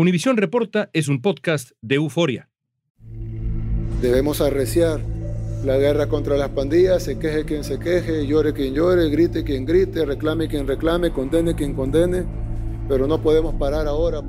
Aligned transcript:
Univisión 0.00 0.36
Reporta 0.36 0.90
es 0.92 1.08
un 1.08 1.20
podcast 1.20 1.72
de 1.82 1.96
euforia. 1.96 2.48
Debemos 4.00 4.40
arreciar 4.40 5.00
la 5.64 5.76
guerra 5.76 6.06
contra 6.06 6.36
las 6.36 6.50
pandillas, 6.50 7.02
se 7.02 7.18
queje 7.18 7.44
quien 7.44 7.64
se 7.64 7.80
queje, 7.80 8.24
llore 8.24 8.52
quien 8.52 8.74
llore, 8.74 9.10
grite 9.10 9.42
quien 9.42 9.64
grite, 9.64 10.04
reclame 10.04 10.46
quien 10.46 10.68
reclame, 10.68 11.10
condene 11.10 11.56
quien 11.56 11.74
condene, 11.74 12.22
pero 12.88 13.08
no 13.08 13.20
podemos 13.20 13.56
parar 13.56 13.88
ahora. 13.88 14.22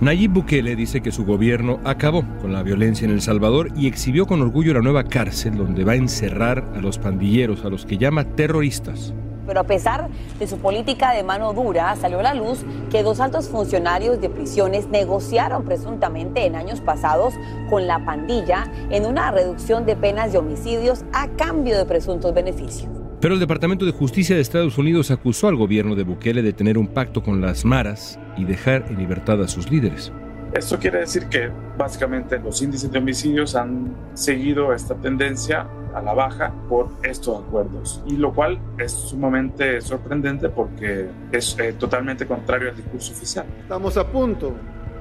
Nayib 0.00 0.34
Bukele 0.34 0.76
dice 0.76 1.00
que 1.00 1.10
su 1.10 1.24
gobierno 1.24 1.80
acabó 1.82 2.22
con 2.40 2.52
la 2.52 2.62
violencia 2.62 3.04
en 3.04 3.10
El 3.10 3.20
Salvador 3.20 3.72
y 3.76 3.88
exhibió 3.88 4.24
con 4.24 4.40
orgullo 4.40 4.72
la 4.74 4.82
nueva 4.82 5.02
cárcel 5.02 5.56
donde 5.56 5.82
va 5.82 5.94
a 5.94 5.96
encerrar 5.96 6.64
a 6.76 6.80
los 6.80 6.96
pandilleros, 6.96 7.64
a 7.64 7.70
los 7.70 7.84
que 7.86 7.98
llama 7.98 8.36
terroristas. 8.36 9.12
Pero 9.48 9.60
a 9.60 9.64
pesar 9.64 10.10
de 10.38 10.46
su 10.46 10.58
política 10.58 11.12
de 11.12 11.22
mano 11.22 11.54
dura, 11.54 11.96
salió 11.96 12.20
a 12.20 12.22
la 12.22 12.34
luz 12.34 12.66
que 12.90 13.02
dos 13.02 13.18
altos 13.18 13.48
funcionarios 13.48 14.20
de 14.20 14.28
prisiones 14.28 14.88
negociaron 14.88 15.64
presuntamente 15.64 16.44
en 16.44 16.54
años 16.54 16.82
pasados 16.82 17.32
con 17.70 17.86
la 17.86 18.04
pandilla 18.04 18.70
en 18.90 19.06
una 19.06 19.30
reducción 19.30 19.86
de 19.86 19.96
penas 19.96 20.32
de 20.32 20.38
homicidios 20.38 21.04
a 21.14 21.28
cambio 21.28 21.78
de 21.78 21.86
presuntos 21.86 22.34
beneficios. 22.34 22.90
Pero 23.20 23.32
el 23.32 23.40
Departamento 23.40 23.86
de 23.86 23.92
Justicia 23.92 24.36
de 24.36 24.42
Estados 24.42 24.76
Unidos 24.76 25.10
acusó 25.10 25.48
al 25.48 25.56
gobierno 25.56 25.96
de 25.96 26.04
Bukele 26.04 26.42
de 26.42 26.52
tener 26.52 26.76
un 26.76 26.88
pacto 26.88 27.22
con 27.22 27.40
las 27.40 27.64
maras 27.64 28.20
y 28.36 28.44
dejar 28.44 28.84
en 28.90 28.98
libertad 28.98 29.42
a 29.42 29.48
sus 29.48 29.70
líderes. 29.70 30.12
Esto 30.52 30.78
quiere 30.78 31.00
decir 31.00 31.26
que 31.26 31.50
básicamente 31.78 32.38
los 32.38 32.60
índices 32.60 32.92
de 32.92 32.98
homicidios 32.98 33.54
han 33.54 33.94
seguido 34.12 34.74
esta 34.74 34.94
tendencia 34.94 35.66
a 35.94 36.02
la 36.02 36.14
baja 36.14 36.52
por 36.68 36.88
estos 37.02 37.44
acuerdos, 37.44 38.02
y 38.06 38.16
lo 38.16 38.32
cual 38.32 38.58
es 38.78 38.92
sumamente 38.92 39.80
sorprendente 39.80 40.48
porque 40.48 41.08
es 41.32 41.58
eh, 41.58 41.74
totalmente 41.74 42.26
contrario 42.26 42.70
al 42.70 42.76
discurso 42.76 43.12
oficial. 43.12 43.46
Estamos 43.60 43.96
a 43.96 44.06
punto 44.06 44.52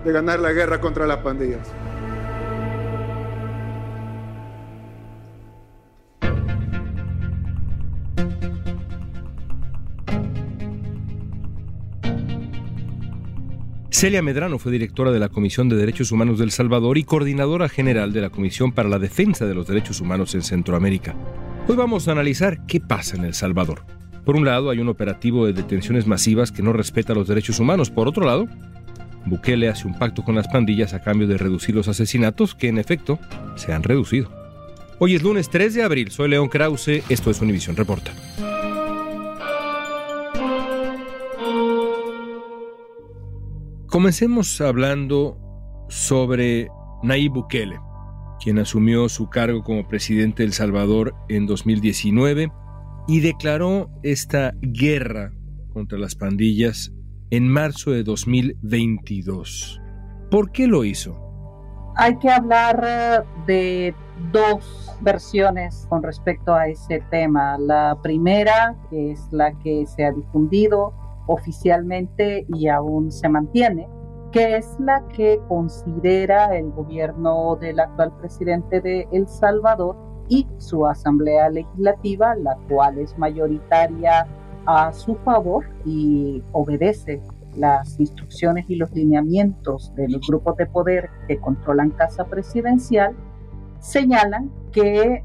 de 0.03 0.11
ganar 0.11 0.39
la 0.39 0.51
guerra 0.51 0.79
contra 0.79 1.05
las 1.05 1.17
pandillas. 1.17 1.67
Celia 13.97 14.21
Medrano 14.21 14.59
fue 14.59 14.71
directora 14.71 15.11
de 15.11 15.17
la 15.17 15.29
Comisión 15.29 15.69
de 15.69 15.75
Derechos 15.75 16.11
Humanos 16.11 16.37
del 16.37 16.51
Salvador 16.51 16.99
y 16.99 17.03
coordinadora 17.03 17.67
general 17.67 18.13
de 18.13 18.21
la 18.21 18.29
Comisión 18.29 18.71
para 18.71 18.89
la 18.89 18.99
Defensa 18.99 19.47
de 19.47 19.55
los 19.55 19.65
Derechos 19.65 20.01
Humanos 20.01 20.35
en 20.35 20.43
Centroamérica. 20.43 21.15
Hoy 21.67 21.75
vamos 21.75 22.07
a 22.07 22.11
analizar 22.11 22.63
qué 22.67 22.79
pasa 22.79 23.15
en 23.15 23.25
El 23.25 23.33
Salvador. 23.33 23.87
Por 24.23 24.35
un 24.35 24.45
lado, 24.45 24.69
hay 24.69 24.77
un 24.77 24.89
operativo 24.89 25.47
de 25.47 25.53
detenciones 25.53 26.05
masivas 26.05 26.51
que 26.51 26.61
no 26.61 26.73
respeta 26.73 27.15
los 27.15 27.27
derechos 27.27 27.59
humanos. 27.59 27.89
Por 27.89 28.07
otro 28.07 28.23
lado, 28.23 28.47
Bukele 29.25 29.67
hace 29.67 29.87
un 29.87 29.97
pacto 29.97 30.23
con 30.23 30.35
las 30.35 30.47
pandillas 30.47 30.93
a 30.93 31.01
cambio 31.01 31.25
de 31.27 31.39
reducir 31.39 31.73
los 31.73 31.87
asesinatos 31.87 32.53
que, 32.53 32.67
en 32.67 32.77
efecto, 32.77 33.17
se 33.55 33.73
han 33.73 33.81
reducido. 33.81 34.29
Hoy 34.99 35.15
es 35.15 35.23
lunes 35.23 35.49
3 35.49 35.73
de 35.73 35.81
abril. 35.81 36.11
Soy 36.11 36.29
León 36.29 36.49
Krause. 36.49 37.01
Esto 37.09 37.31
es 37.31 37.41
Univisión 37.41 37.75
Reporta. 37.75 38.11
Comencemos 43.89 44.59
hablando 44.59 45.37
sobre 45.87 46.67
Nayib 47.03 47.31
Bukele, 47.31 47.79
quien 48.43 48.59
asumió 48.59 49.07
su 49.07 49.29
cargo 49.29 49.63
como 49.63 49.87
presidente 49.87 50.43
de 50.43 50.47
El 50.47 50.53
Salvador 50.53 51.15
en 51.29 51.45
2019 51.45 52.51
y 53.07 53.21
declaró 53.21 53.89
esta 54.03 54.53
guerra 54.61 55.31
contra 55.71 55.97
las 55.97 56.15
pandillas 56.15 56.91
en 57.29 57.47
marzo 57.47 57.91
de 57.91 58.03
2022. 58.03 59.81
¿Por 60.29 60.51
qué 60.51 60.67
lo 60.67 60.83
hizo? 60.83 61.17
Hay 61.95 62.17
que 62.17 62.29
hablar 62.29 62.83
eh, 62.85 63.21
de 63.45 63.95
dos 64.33 64.97
versiones 64.99 65.87
con 65.87 66.03
respecto 66.03 66.53
a 66.53 66.67
ese 66.67 67.01
tema. 67.09 67.57
La 67.57 67.97
primera, 68.03 68.75
que 68.89 69.11
es 69.11 69.21
la 69.31 69.57
que 69.59 69.85
se 69.85 70.03
ha 70.03 70.11
difundido, 70.11 70.93
oficialmente 71.27 72.45
y 72.49 72.67
aún 72.67 73.11
se 73.11 73.29
mantiene, 73.29 73.87
que 74.31 74.57
es 74.57 74.75
la 74.79 75.07
que 75.09 75.39
considera 75.47 76.57
el 76.57 76.71
gobierno 76.71 77.55
del 77.55 77.79
actual 77.79 78.11
presidente 78.19 78.81
de 78.81 79.07
El 79.11 79.27
Salvador 79.27 79.95
y 80.29 80.47
su 80.57 80.85
asamblea 80.85 81.49
legislativa, 81.49 82.35
la 82.35 82.57
cual 82.69 82.97
es 82.99 83.17
mayoritaria 83.17 84.27
a 84.65 84.91
su 84.91 85.15
favor 85.15 85.65
y 85.85 86.43
obedece 86.51 87.21
las 87.55 87.99
instrucciones 87.99 88.65
y 88.69 88.75
los 88.75 88.91
lineamientos 88.91 89.93
de 89.95 90.09
los 90.09 90.27
grupos 90.27 90.57
de 90.57 90.67
poder 90.67 91.09
que 91.27 91.39
controlan 91.39 91.91
Casa 91.91 92.25
Presidencial, 92.25 93.15
señalan 93.79 94.51
que 94.71 95.23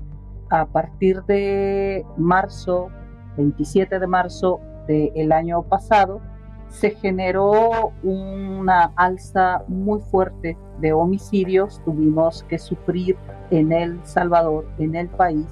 a 0.50 0.66
partir 0.66 1.22
de 1.24 2.04
marzo, 2.16 2.88
27 3.36 3.98
de 3.98 4.06
marzo 4.06 4.60
del 4.86 5.32
año 5.32 5.62
pasado, 5.62 6.20
se 6.68 6.90
generó 6.90 7.92
una 8.02 8.92
alza 8.96 9.62
muy 9.68 10.00
fuerte 10.00 10.56
de 10.80 10.92
homicidios. 10.92 11.80
Tuvimos 11.84 12.44
que 12.44 12.58
sufrir 12.58 13.16
en 13.50 13.72
El 13.72 14.04
Salvador, 14.04 14.66
en 14.78 14.94
el 14.94 15.08
país, 15.08 15.46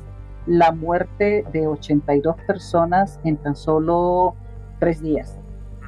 la 0.46 0.72
muerte 0.72 1.44
de 1.52 1.66
82 1.66 2.36
personas 2.46 3.20
en 3.24 3.36
tan 3.36 3.54
solo 3.54 4.34
tres 4.78 5.02
días. 5.02 5.38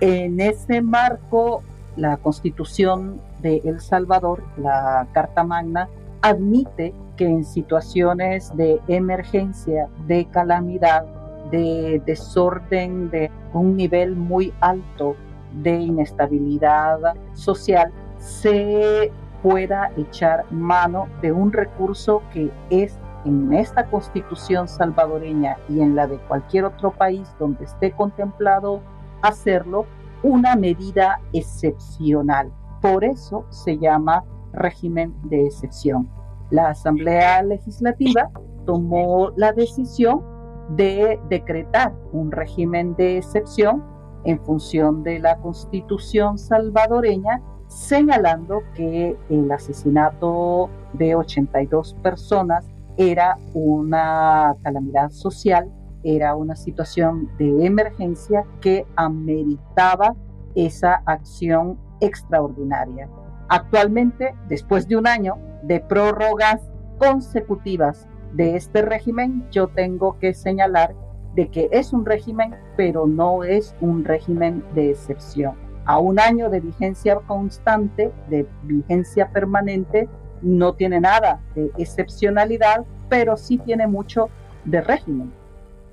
En 0.00 0.38
ese 0.40 0.82
marco, 0.82 1.62
la 1.96 2.18
constitución 2.18 3.20
de 3.40 3.62
El 3.64 3.80
Salvador, 3.80 4.42
la 4.58 5.08
Carta 5.12 5.44
Magna, 5.44 5.88
admite 6.20 6.94
que 7.16 7.26
en 7.26 7.44
situaciones 7.44 8.54
de 8.56 8.80
emergencia, 8.88 9.88
de 10.06 10.26
calamidad, 10.26 11.04
de 11.52 12.02
desorden, 12.04 13.10
de 13.10 13.30
un 13.52 13.76
nivel 13.76 14.16
muy 14.16 14.52
alto 14.60 15.14
de 15.62 15.78
inestabilidad 15.78 16.98
social, 17.34 17.92
se 18.18 19.12
pueda 19.42 19.92
echar 19.96 20.44
mano 20.50 21.08
de 21.20 21.30
un 21.30 21.52
recurso 21.52 22.22
que 22.32 22.50
es 22.70 22.98
en 23.24 23.52
esta 23.52 23.86
constitución 23.86 24.66
salvadoreña 24.66 25.56
y 25.68 25.80
en 25.80 25.94
la 25.94 26.06
de 26.06 26.18
cualquier 26.18 26.64
otro 26.64 26.90
país 26.90 27.28
donde 27.38 27.64
esté 27.64 27.92
contemplado 27.92 28.80
hacerlo, 29.22 29.86
una 30.22 30.56
medida 30.56 31.20
excepcional. 31.32 32.52
Por 32.80 33.04
eso 33.04 33.44
se 33.50 33.78
llama 33.78 34.24
régimen 34.52 35.14
de 35.24 35.46
excepción. 35.46 36.08
La 36.50 36.70
Asamblea 36.70 37.42
Legislativa 37.42 38.30
tomó 38.66 39.30
la 39.36 39.52
decisión 39.52 40.31
de 40.70 41.20
decretar 41.28 41.92
un 42.12 42.30
régimen 42.30 42.94
de 42.96 43.18
excepción 43.18 43.84
en 44.24 44.40
función 44.44 45.02
de 45.02 45.18
la 45.18 45.36
constitución 45.38 46.38
salvadoreña, 46.38 47.42
señalando 47.66 48.62
que 48.74 49.16
el 49.28 49.50
asesinato 49.50 50.70
de 50.92 51.14
82 51.16 51.94
personas 52.02 52.68
era 52.96 53.36
una 53.54 54.54
calamidad 54.62 55.10
social, 55.10 55.70
era 56.04 56.34
una 56.36 56.56
situación 56.56 57.30
de 57.38 57.64
emergencia 57.66 58.44
que 58.60 58.86
ameritaba 58.96 60.14
esa 60.54 61.02
acción 61.06 61.78
extraordinaria. 62.00 63.08
Actualmente, 63.48 64.34
después 64.48 64.86
de 64.88 64.96
un 64.96 65.06
año 65.06 65.36
de 65.62 65.80
prórrogas 65.80 66.60
consecutivas 66.98 68.08
de 68.32 68.56
este 68.56 68.82
régimen, 68.82 69.44
yo 69.50 69.68
tengo 69.68 70.18
que 70.18 70.34
señalar 70.34 70.94
de 71.34 71.48
que 71.48 71.68
es 71.72 71.92
un 71.92 72.04
régimen, 72.04 72.54
pero 72.76 73.06
no 73.06 73.44
es 73.44 73.74
un 73.80 74.04
régimen 74.04 74.64
de 74.74 74.90
excepción. 74.90 75.54
A 75.84 75.98
un 75.98 76.20
año 76.20 76.50
de 76.50 76.60
vigencia 76.60 77.16
constante, 77.26 78.12
de 78.28 78.46
vigencia 78.64 79.30
permanente, 79.32 80.08
no 80.42 80.74
tiene 80.74 81.00
nada 81.00 81.40
de 81.54 81.70
excepcionalidad, 81.78 82.84
pero 83.08 83.36
sí 83.36 83.58
tiene 83.58 83.86
mucho 83.86 84.28
de 84.64 84.80
régimen. 84.80 85.32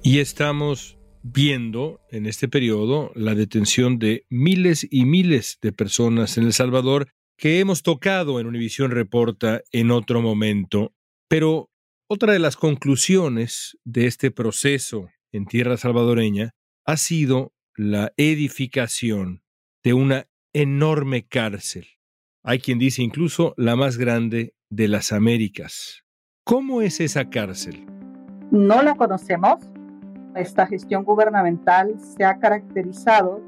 Y 0.03 0.19
estamos 0.19 0.97
viendo 1.21 1.99
en 2.09 2.25
este 2.25 2.47
periodo 2.47 3.11
la 3.15 3.35
detención 3.35 3.99
de 3.99 4.25
miles 4.29 4.87
y 4.89 5.05
miles 5.05 5.57
de 5.61 5.71
personas 5.71 6.37
en 6.37 6.45
El 6.45 6.53
Salvador 6.53 7.07
que 7.37 7.59
hemos 7.59 7.83
tocado 7.83 8.39
en 8.39 8.47
Univisión 8.47 8.91
Reporta 8.91 9.61
en 9.71 9.91
otro 9.91 10.21
momento. 10.21 10.93
Pero 11.27 11.69
otra 12.11 12.33
de 12.33 12.39
las 12.39 12.57
conclusiones 12.57 13.77
de 13.85 14.07
este 14.07 14.31
proceso 14.31 15.09
en 15.31 15.45
tierra 15.45 15.77
salvadoreña 15.77 16.55
ha 16.83 16.97
sido 16.97 17.53
la 17.75 18.13
edificación 18.17 19.43
de 19.83 19.93
una 19.93 20.25
enorme 20.51 21.27
cárcel. 21.27 21.85
Hay 22.43 22.59
quien 22.59 22.79
dice 22.79 23.03
incluso 23.03 23.53
la 23.57 23.75
más 23.75 23.97
grande 23.97 24.55
de 24.71 24.87
las 24.87 25.11
Américas. 25.11 26.03
¿Cómo 26.43 26.81
es 26.81 26.99
esa 26.99 27.29
cárcel? 27.29 27.85
No 28.49 28.81
la 28.81 28.95
conocemos. 28.95 29.59
Esta 30.35 30.65
gestión 30.65 31.03
gubernamental 31.03 31.95
se 31.99 32.25
ha 32.25 32.39
caracterizado, 32.39 33.39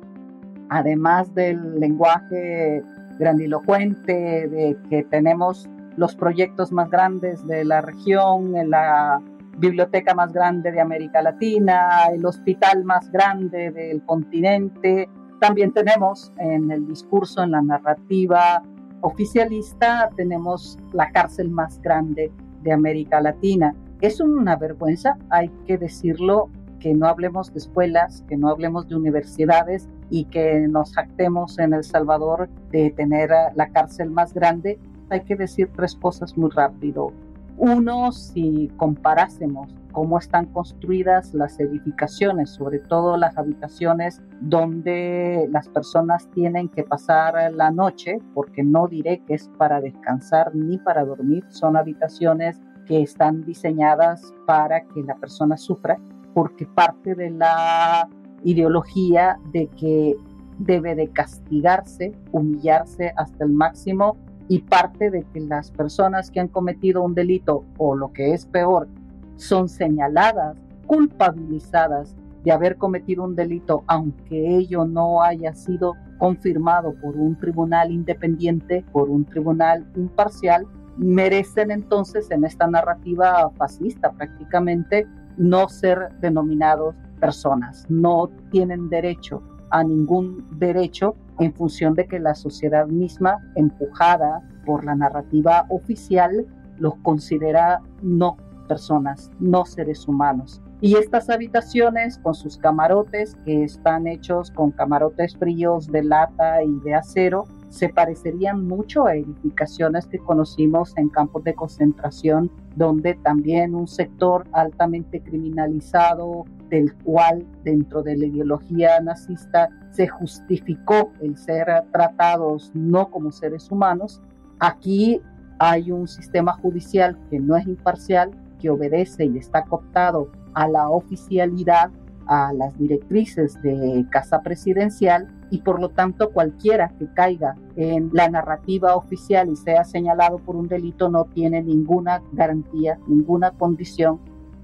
además 0.70 1.34
del 1.34 1.80
lenguaje 1.80 2.84
grandilocuente, 3.18 4.14
de 4.48 4.78
que 4.88 5.04
tenemos 5.06 5.68
los 5.98 6.16
proyectos 6.16 6.72
más 6.72 6.90
grandes 6.90 7.46
de 7.46 7.66
la 7.66 7.82
región, 7.82 8.54
la 8.70 9.22
biblioteca 9.58 10.14
más 10.14 10.32
grande 10.34 10.72
de 10.72 10.82
América 10.82 11.22
Latina, 11.22 12.06
el 12.12 12.26
hospital 12.26 12.84
más 12.84 13.12
grande 13.12 13.72
del 13.72 14.04
continente. 14.06 15.10
También 15.40 15.72
tenemos 15.72 16.32
en 16.38 16.72
el 16.72 16.88
discurso, 16.88 17.44
en 17.44 17.52
la 17.52 17.62
narrativa 17.62 18.64
oficialista, 19.02 20.10
tenemos 20.16 20.78
la 20.94 21.12
cárcel 21.12 21.50
más 21.50 21.82
grande 21.82 22.32
de 22.62 22.72
América 22.72 23.20
Latina. 23.20 23.76
Es 24.00 24.20
una 24.20 24.56
vergüenza, 24.56 25.18
hay 25.30 25.50
que 25.66 25.78
decirlo, 25.78 26.50
que 26.80 26.94
no 26.96 27.08
hablemos 27.08 27.54
de 27.54 27.60
escuelas, 27.60 28.26
que 28.28 28.36
no 28.36 28.50
hablemos 28.50 28.88
de 28.88 28.96
universidades 28.96 29.88
y 30.10 30.26
que 30.26 30.68
nos 30.68 30.94
jactemos 30.94 31.60
en 31.60 31.74
El 31.74 31.84
Salvador 31.84 32.50
de 32.72 32.90
tener 32.90 33.30
la 33.56 33.70
cárcel 33.70 34.10
más 34.10 34.34
grande. 34.34 34.80
Hay 35.12 35.26
que 35.26 35.36
decir 35.36 35.70
tres 35.76 35.94
cosas 35.94 36.38
muy 36.38 36.50
rápido. 36.52 37.12
Uno, 37.58 38.14
si 38.14 38.72
comparásemos 38.78 39.76
cómo 39.92 40.18
están 40.18 40.46
construidas 40.46 41.34
las 41.34 41.60
edificaciones, 41.60 42.52
sobre 42.52 42.80
todo 42.80 43.18
las 43.18 43.38
habitaciones 43.38 44.22
donde 44.40 45.50
las 45.52 45.68
personas 45.68 46.30
tienen 46.30 46.70
que 46.70 46.84
pasar 46.84 47.52
la 47.54 47.72
noche, 47.72 48.20
porque 48.34 48.64
no 48.64 48.88
diré 48.88 49.22
que 49.28 49.34
es 49.34 49.50
para 49.58 49.82
descansar 49.82 50.56
ni 50.56 50.78
para 50.78 51.04
dormir, 51.04 51.44
son 51.50 51.76
habitaciones 51.76 52.62
que 52.86 53.02
están 53.02 53.44
diseñadas 53.44 54.34
para 54.48 54.86
que 54.86 55.04
la 55.04 55.16
persona 55.16 55.58
sufra, 55.58 56.00
porque 56.34 56.66
parte 56.66 57.16
de 57.16 57.32
la 57.32 58.08
ideología 58.46 59.38
de 59.52 59.68
que 59.68 60.16
debe 60.58 60.96
de 60.96 61.10
castigarse, 61.10 62.14
humillarse 62.32 63.12
hasta 63.18 63.44
el 63.44 63.52
máximo 63.52 64.16
y 64.52 64.60
parte 64.60 65.10
de 65.10 65.24
que 65.24 65.40
las 65.40 65.72
personas 65.72 66.30
que 66.30 66.42
han 66.42 66.50
cometido 66.50 67.02
un 67.04 67.16
delito 67.16 67.64
o 67.78 67.96
lo 67.96 68.12
que 68.12 68.34
es 68.34 68.46
peor 68.46 68.90
son 69.38 69.70
señaladas, 69.70 70.58
culpabilizadas 70.88 72.18
de 72.44 72.52
haber 72.52 72.76
cometido 72.76 73.24
un 73.24 73.34
delito, 73.34 73.86
aunque 73.88 74.58
ello 74.58 74.84
no 74.84 75.24
haya 75.24 75.54
sido 75.54 75.94
confirmado 76.18 76.94
por 76.96 77.16
un 77.16 77.38
tribunal 77.38 77.92
independiente, 77.92 78.84
por 78.92 79.10
un 79.10 79.24
tribunal 79.24 79.90
imparcial, 79.96 80.68
merecen 80.98 81.72
entonces 81.72 82.30
en 82.30 82.44
esta 82.44 82.68
narrativa 82.68 83.50
fascista 83.52 84.12
prácticamente 84.12 85.08
no 85.38 85.70
ser 85.70 86.10
denominados 86.20 86.94
personas, 87.22 87.86
no 87.88 88.30
tienen 88.50 88.90
derecho 88.90 89.42
a 89.70 89.82
ningún 89.82 90.46
derecho 90.60 91.16
en 91.40 91.54
función 91.54 91.94
de 91.94 92.08
que 92.08 92.20
la 92.20 92.36
sociedad 92.36 92.88
misma, 92.88 93.38
empujada 93.56 94.42
por 94.66 94.86
la 94.86 94.96
narrativa 94.96 95.66
oficial, 95.70 96.46
los 96.78 96.96
considera 97.04 97.82
no 98.02 98.38
personas, 98.68 99.32
no 99.40 99.66
seres 99.66 100.08
humanos. 100.08 100.62
Y 100.82 100.96
estas 100.96 101.30
habitaciones 101.30 102.18
con 102.18 102.34
sus 102.34 102.58
camarotes, 102.58 103.36
que 103.46 103.64
están 103.64 104.08
hechos 104.08 104.50
con 104.52 104.72
camarotes 104.72 105.38
fríos 105.38 105.88
de 105.88 106.04
lata 106.04 106.64
y 106.64 106.80
de 106.84 106.96
acero, 106.96 107.46
se 107.72 107.88
parecerían 107.88 108.68
mucho 108.68 109.08
a 109.08 109.16
edificaciones 109.16 110.06
que 110.06 110.20
conocimos 110.20 110.94
en 110.98 111.08
campos 111.08 111.44
de 111.46 111.56
concentración, 111.56 112.52
donde 112.76 113.16
también 113.16 113.76
un 113.76 113.88
sector 113.88 114.46
altamente 114.52 115.22
criminalizado, 115.22 116.46
del 116.70 116.94
cual 116.96 117.46
dentro 117.64 118.04
de 118.04 118.18
la 118.18 118.26
ideología 118.26 119.00
nazista 119.00 119.70
se 119.92 120.08
justificó 120.08 121.12
el 121.22 121.38
ser 121.38 121.68
tratados 121.94 122.72
no 122.74 123.10
como 123.10 123.32
seres 123.32 123.72
humanos, 123.72 124.22
aquí 124.60 125.22
hay 125.60 125.92
un 125.92 126.08
sistema 126.08 126.54
judicial 126.54 127.18
que 127.30 127.40
no 127.40 127.56
es 127.56 127.66
imparcial, 127.68 128.32
que 128.60 128.70
obedece 128.70 129.26
y 129.26 129.38
está 129.38 129.64
cooptado 129.64 130.30
a 130.54 130.68
la 130.68 130.90
oficialidad, 130.90 131.90
a 132.28 132.52
las 132.52 132.78
directrices 132.78 133.62
de 133.62 134.06
Casa 134.12 134.42
Presidencial 134.42 135.30
y 135.52 135.60
por 135.60 135.80
lo 135.80 135.90
tanto 135.90 136.32
cualquiera 136.32 136.94
que 136.98 137.08
caiga 137.14 137.56
en 137.76 138.10
la 138.14 138.30
narrativa 138.30 138.96
oficial 138.96 139.50
y 139.50 139.56
sea 139.58 139.84
señalado 139.84 140.40
por 140.40 140.56
un 140.56 140.68
delito 140.68 141.10
no 141.10 141.26
tiene 141.26 141.62
ninguna 141.62 142.24
garantía, 142.32 142.98
ninguna 143.06 143.52
condición 143.52 144.20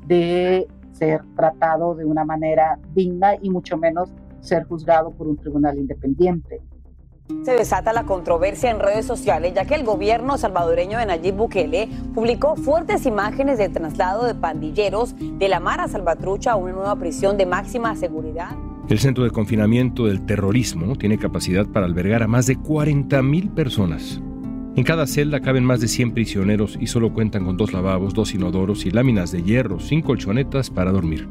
de 0.08 0.68
ser 0.94 1.22
tratado 1.36 1.94
de 1.94 2.06
una 2.06 2.24
manera 2.24 2.80
digna 2.96 3.36
y 3.40 3.50
mucho 3.50 3.78
menos 3.78 4.12
ser 4.40 4.64
juzgado 4.64 5.12
por 5.12 5.28
un 5.28 5.38
tribunal 5.38 5.78
independiente. 5.78 6.62
Se 7.44 7.52
desata 7.52 7.92
la 7.92 8.04
controversia 8.04 8.72
en 8.72 8.80
redes 8.80 9.06
sociales 9.06 9.54
ya 9.54 9.66
que 9.66 9.76
el 9.76 9.84
gobierno 9.84 10.38
salvadoreño 10.38 10.98
de 10.98 11.06
Nayib 11.06 11.36
Bukele 11.36 11.90
publicó 12.16 12.56
fuertes 12.56 13.06
imágenes 13.06 13.58
de 13.58 13.68
traslado 13.68 14.24
de 14.26 14.34
pandilleros 14.34 15.14
de 15.20 15.50
la 15.50 15.60
Mara 15.60 15.90
Salvatrucha 15.90 16.54
a 16.54 16.56
una 16.56 16.72
nueva 16.72 16.96
prisión 16.96 17.36
de 17.36 17.46
máxima 17.46 17.94
seguridad 17.98 18.52
el 18.90 19.00
centro 19.00 19.26
de 19.26 19.32
confinamiento 19.32 20.06
del 20.06 20.26
terrorismo 20.26 20.96
tiene 20.96 21.18
capacidad 21.18 21.66
para 21.66 21.86
albergar 21.86 22.24
a 22.24 22.28
más 22.28 22.46
de 22.46 22.58
40.000 22.58 23.54
personas. 23.54 24.22
En 24.78 24.84
cada 24.84 25.08
celda 25.08 25.42
caben 25.42 25.66
más 25.66 25.82
de 25.82 25.88
100 25.88 26.14
prisioneros 26.14 26.78
y 26.80 26.88
solo 26.88 27.14
cuentan 27.14 27.44
con 27.44 27.58
dos 27.58 27.74
lavabos, 27.74 28.14
dos 28.14 28.34
inodoros 28.34 28.86
y 28.86 28.92
láminas 28.92 29.32
de 29.32 29.44
hierro 29.44 29.80
sin 29.80 30.02
colchonetas 30.02 30.70
para 30.70 30.92
dormir. 30.92 31.28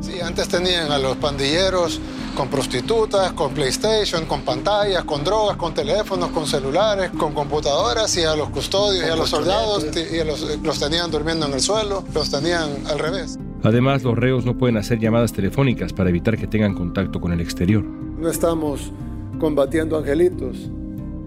Sí, 0.00 0.20
antes 0.20 0.48
tenían 0.48 0.90
a 0.90 0.98
los 0.98 1.16
pandilleros 1.16 2.00
con 2.34 2.48
prostitutas, 2.48 3.32
con 3.32 3.54
PlayStation, 3.54 4.26
con 4.26 4.42
pantallas, 4.42 5.04
con 5.04 5.22
drogas, 5.24 5.56
con 5.56 5.74
teléfonos, 5.74 6.30
con 6.30 6.46
celulares, 6.46 7.10
con 7.10 7.32
computadoras 7.34 8.16
y 8.16 8.24
a 8.24 8.34
los 8.34 8.50
custodios 8.50 9.06
y 9.06 9.08
a 9.10 9.16
los 9.16 9.30
soldados 9.30 9.86
y 9.94 10.24
los, 10.24 10.58
los 10.62 10.80
tenían 10.80 11.10
durmiendo 11.10 11.46
en 11.46 11.54
el 11.54 11.60
suelo, 11.60 12.04
los 12.12 12.30
tenían 12.30 12.70
al 12.88 12.98
revés. 12.98 13.38
Además, 13.66 14.04
los 14.04 14.16
reos 14.16 14.46
no 14.46 14.56
pueden 14.56 14.76
hacer 14.76 15.00
llamadas 15.00 15.32
telefónicas 15.32 15.92
para 15.92 16.10
evitar 16.10 16.38
que 16.38 16.46
tengan 16.46 16.72
contacto 16.72 17.20
con 17.20 17.32
el 17.32 17.40
exterior. 17.40 17.82
No 17.82 18.28
estamos 18.28 18.92
combatiendo 19.40 19.98
angelitos, 19.98 20.70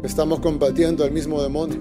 estamos 0.04 0.40
combatiendo 0.40 1.04
al 1.04 1.12
mismo 1.12 1.44
demonio. 1.44 1.80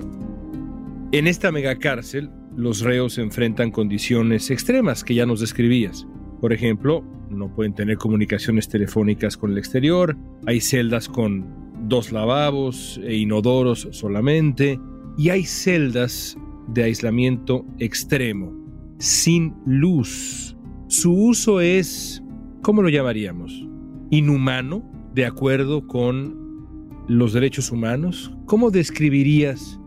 En 1.12 1.28
esta 1.28 1.52
megacárcel, 1.52 2.28
los 2.56 2.80
reos 2.80 3.18
enfrentan 3.18 3.70
condiciones 3.70 4.50
extremas 4.50 5.04
que 5.04 5.14
ya 5.14 5.26
nos 5.26 5.38
describías. 5.38 6.08
Por 6.40 6.52
ejemplo, 6.52 7.04
no 7.30 7.54
pueden 7.54 7.76
tener 7.76 7.96
comunicaciones 7.96 8.68
telefónicas 8.68 9.36
con 9.36 9.52
el 9.52 9.58
exterior, 9.58 10.16
hay 10.44 10.60
celdas 10.60 11.08
con 11.08 11.46
dos 11.88 12.10
lavabos 12.10 13.00
e 13.04 13.14
inodoros 13.14 13.86
solamente, 13.92 14.80
y 15.16 15.28
hay 15.28 15.44
celdas 15.44 16.36
de 16.66 16.82
aislamiento 16.82 17.64
extremo, 17.78 18.57
sin 18.98 19.54
luz 19.64 20.56
su 20.88 21.12
uso 21.12 21.60
es, 21.60 22.22
¿cómo 22.62 22.80
lo 22.80 22.88
llamaríamos? 22.88 23.68
Inhumano, 24.10 24.82
de 25.14 25.26
acuerdo 25.26 25.86
con 25.86 27.04
los 27.08 27.34
derechos 27.34 27.70
humanos. 27.70 28.34
¿Cómo 28.46 28.70
describirías 28.70 29.78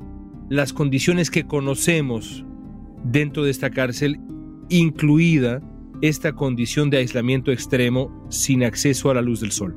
las 0.50 0.74
condiciones 0.74 1.32
que 1.32 1.48
conocemos 1.48 2.46
dentro 3.03 3.44
de 3.44 3.50
esta 3.50 3.72
cárcel, 3.72 4.20
incluida 4.70 5.62
esta 6.01 6.34
condición 6.34 6.91
de 6.91 6.98
aislamiento 6.98 7.51
extremo 7.51 8.27
sin 8.30 8.63
acceso 8.63 9.10
a 9.10 9.15
la 9.15 9.22
luz 9.22 9.41
del 9.41 9.51
sol? 9.51 9.75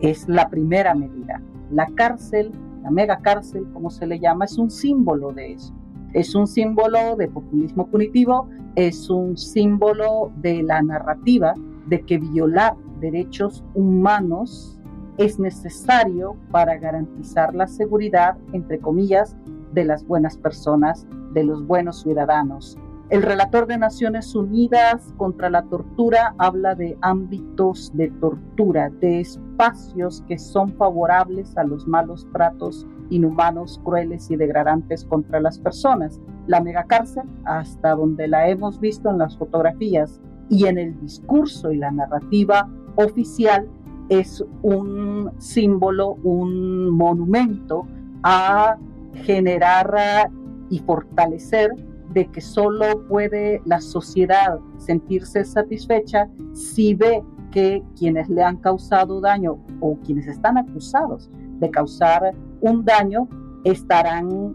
es 0.00 0.28
la 0.28 0.48
primera 0.48 0.94
medida. 0.94 1.40
La 1.70 1.86
cárcel, 1.94 2.52
la 2.82 2.90
mega 2.90 3.18
cárcel, 3.18 3.66
como 3.72 3.90
se 3.90 4.06
le 4.06 4.18
llama, 4.20 4.44
es 4.44 4.58
un 4.58 4.70
símbolo 4.70 5.32
de 5.32 5.52
eso. 5.52 5.74
Es 6.12 6.34
un 6.34 6.46
símbolo 6.46 7.16
de 7.16 7.28
populismo 7.28 7.86
punitivo, 7.86 8.48
es 8.76 9.10
un 9.10 9.36
símbolo 9.36 10.32
de 10.36 10.62
la 10.62 10.82
narrativa 10.82 11.54
de 11.86 12.00
que 12.02 12.18
violar 12.18 12.76
derechos 13.00 13.64
humanos 13.74 14.78
es 15.18 15.38
necesario 15.38 16.36
para 16.50 16.78
garantizar 16.78 17.54
la 17.54 17.66
seguridad, 17.66 18.36
entre 18.52 18.78
comillas, 18.78 19.36
de 19.72 19.84
las 19.84 20.06
buenas 20.06 20.36
personas, 20.38 21.06
de 21.34 21.44
los 21.44 21.66
buenos 21.66 22.02
ciudadanos. 22.02 22.78
El 23.10 23.22
relator 23.22 23.66
de 23.66 23.78
Naciones 23.78 24.34
Unidas 24.34 25.14
contra 25.16 25.48
la 25.48 25.62
tortura 25.62 26.34
habla 26.36 26.74
de 26.74 26.98
ámbitos 27.00 27.90
de 27.94 28.10
tortura, 28.10 28.90
de 29.00 29.20
espacios 29.20 30.22
que 30.28 30.36
son 30.36 30.74
favorables 30.74 31.56
a 31.56 31.64
los 31.64 31.86
malos 31.86 32.26
tratos 32.34 32.86
inhumanos, 33.08 33.80
crueles 33.82 34.30
y 34.30 34.36
degradantes 34.36 35.06
contra 35.06 35.40
las 35.40 35.58
personas. 35.58 36.20
La 36.48 36.60
megacárcel, 36.60 37.22
hasta 37.46 37.94
donde 37.94 38.28
la 38.28 38.46
hemos 38.50 38.78
visto 38.78 39.08
en 39.08 39.16
las 39.16 39.38
fotografías 39.38 40.20
y 40.50 40.66
en 40.66 40.76
el 40.76 41.00
discurso 41.00 41.72
y 41.72 41.78
la 41.78 41.90
narrativa 41.90 42.68
oficial, 42.96 43.70
es 44.10 44.44
un 44.60 45.32
símbolo, 45.38 46.18
un 46.24 46.90
monumento 46.90 47.86
a 48.22 48.76
generar 49.14 50.30
y 50.68 50.78
fortalecer 50.80 51.87
de 52.12 52.26
que 52.26 52.40
solo 52.40 53.06
puede 53.06 53.60
la 53.64 53.80
sociedad 53.80 54.58
sentirse 54.78 55.44
satisfecha 55.44 56.28
si 56.52 56.94
ve 56.94 57.22
que 57.50 57.82
quienes 57.96 58.28
le 58.28 58.42
han 58.42 58.56
causado 58.58 59.20
daño 59.20 59.58
o 59.80 59.96
quienes 60.04 60.26
están 60.26 60.58
acusados 60.58 61.30
de 61.58 61.70
causar 61.70 62.34
un 62.60 62.84
daño 62.84 63.28
estarán 63.64 64.54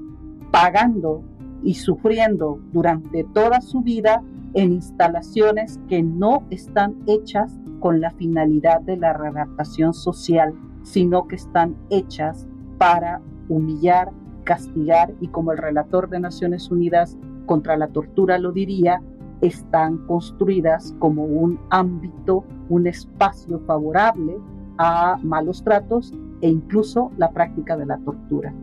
pagando 0.51 1.23
y 1.63 1.75
sufriendo 1.75 2.59
durante 2.71 3.23
toda 3.23 3.61
su 3.61 3.81
vida 3.81 4.21
en 4.53 4.73
instalaciones 4.73 5.79
que 5.87 6.03
no 6.03 6.43
están 6.49 6.95
hechas 7.07 7.57
con 7.79 8.01
la 8.01 8.11
finalidad 8.11 8.81
de 8.81 8.97
la 8.97 9.13
readaptación 9.13 9.93
social, 9.93 10.53
sino 10.83 11.27
que 11.27 11.35
están 11.35 11.75
hechas 11.89 12.47
para 12.77 13.21
humillar, 13.49 14.11
castigar 14.43 15.13
y 15.19 15.27
como 15.27 15.51
el 15.51 15.57
relator 15.57 16.09
de 16.09 16.19
Naciones 16.19 16.69
Unidas 16.69 17.17
contra 17.45 17.77
la 17.77 17.87
tortura 17.87 18.37
lo 18.37 18.51
diría, 18.51 19.01
están 19.41 19.97
construidas 20.05 20.95
como 20.99 21.25
un 21.25 21.59
ámbito, 21.69 22.45
un 22.69 22.87
espacio 22.87 23.59
favorable 23.67 24.37
a 24.77 25.17
malos 25.21 25.63
tratos 25.63 26.13
e 26.41 26.49
incluso 26.49 27.11
la 27.17 27.31
práctica 27.31 27.77
de 27.77 27.85
la 27.85 27.97
tortura. 27.99 28.53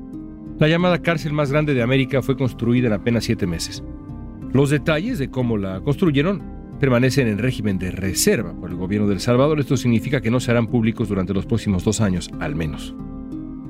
La 0.59 0.69
llamada 0.69 1.01
cárcel 1.01 1.33
más 1.33 1.51
grande 1.51 1.75
de 1.75 1.83
América 1.83 2.23
fue 2.23 2.37
construida 2.37 2.89
en 2.89 2.93
apenas 2.93 3.25
siete 3.25 3.47
meses. 3.47 3.83
Los 4.53 4.71
detalles 4.71 5.19
de 5.19 5.31
cómo 5.31 5.57
la 5.57 5.81
construyeron 5.81 6.43
permanecen 6.81 7.29
en 7.29 7.39
régimen 7.39 7.79
de 7.79 7.91
reserva 7.91 8.53
por 8.55 8.71
el 8.71 8.77
gobierno 8.77 9.07
de 9.07 9.15
El 9.15 9.21
Salvador. 9.21 9.61
Esto 9.61 9.77
significa 9.77 10.21
que 10.21 10.31
no 10.31 10.41
serán 10.41 10.67
públicos 10.67 11.09
durante 11.09 11.35
los 11.35 11.47
próximos 11.47 11.85
dos 11.85 12.01
años, 12.01 12.31
al 12.41 12.57
menos. 12.57 12.95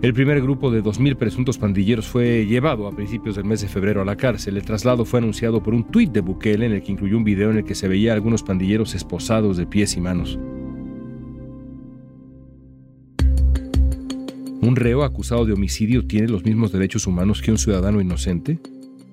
El 0.03 0.15
primer 0.15 0.41
grupo 0.41 0.71
de 0.71 0.83
2.000 0.83 1.17
presuntos 1.17 1.59
pandilleros 1.59 2.09
fue 2.09 2.47
llevado 2.47 2.89
a 2.89 2.97
principios 2.97 3.37
del 3.37 3.45
mes 3.45 3.61
de 3.61 3.69
febrero 3.69 4.01
a 4.01 4.05
la 4.07 4.17
cárcel. 4.17 4.57
El 4.57 4.65
traslado 4.65 5.05
fue 5.05 5.19
anunciado 5.19 5.63
por 5.63 5.75
un 5.75 5.85
tuit 5.85 6.11
de 6.11 6.21
Bukele 6.21 6.65
en 6.65 6.73
el 6.73 6.83
que 6.83 6.93
incluyó 6.93 7.19
un 7.19 7.25
video 7.25 7.51
en 7.51 7.59
el 7.59 7.65
que 7.65 7.75
se 7.75 7.87
veía 7.87 8.13
a 8.13 8.15
algunos 8.15 8.43
pandilleros 8.43 8.95
esposados 8.95 9.59
de 9.59 9.67
pies 9.67 9.99
y 9.99 10.01
manos. 10.01 10.39
¿Un 14.63 14.75
reo 14.75 15.05
acusado 15.05 15.45
de 15.45 15.53
homicidio 15.53 16.07
tiene 16.07 16.29
los 16.29 16.45
mismos 16.45 16.73
derechos 16.73 17.07
humanos 17.07 17.43
que 17.43 17.51
un 17.51 17.59
ciudadano 17.59 18.01
inocente? 18.01 18.59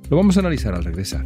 Lo 0.10 0.16
vamos 0.16 0.38
a 0.38 0.40
analizar 0.40 0.74
al 0.74 0.86
regresar. 0.86 1.26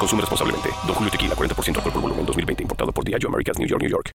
Consume 0.00 0.22
responsablemente. 0.22 0.70
Don 0.86 0.94
Julio 0.94 1.10
Tequila, 1.10 1.34
40% 1.36 1.76
alcohol 1.76 1.92
por 1.92 2.02
volumen, 2.02 2.26
2020. 2.26 2.62
Importado 2.62 2.90
por 2.90 3.04
Diageo 3.04 3.28
Americas, 3.28 3.58
New 3.58 3.68
York, 3.68 3.82
New 3.82 3.90
York. 3.90 4.12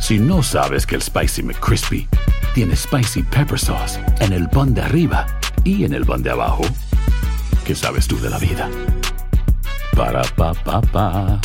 Si 0.00 0.18
no 0.18 0.42
sabes 0.42 0.86
que 0.86 0.96
el 0.96 1.02
Spicy 1.02 1.42
McCrispy 1.42 2.08
tiene 2.54 2.74
Spicy 2.74 3.22
Pepper 3.22 3.58
Sauce 3.58 4.00
en 4.20 4.32
el 4.32 4.48
pan 4.48 4.74
de 4.74 4.82
arriba 4.82 5.26
y 5.64 5.84
en 5.84 5.92
el 5.92 6.04
pan 6.04 6.22
de 6.22 6.30
abajo, 6.30 6.62
¿qué 7.64 7.74
sabes 7.74 8.06
tú 8.06 8.18
de 8.20 8.30
la 8.30 8.38
vida? 8.38 8.70
Para, 9.96 10.22
pa, 10.36 10.54
pa, 10.54 10.80
pa. 10.80 11.40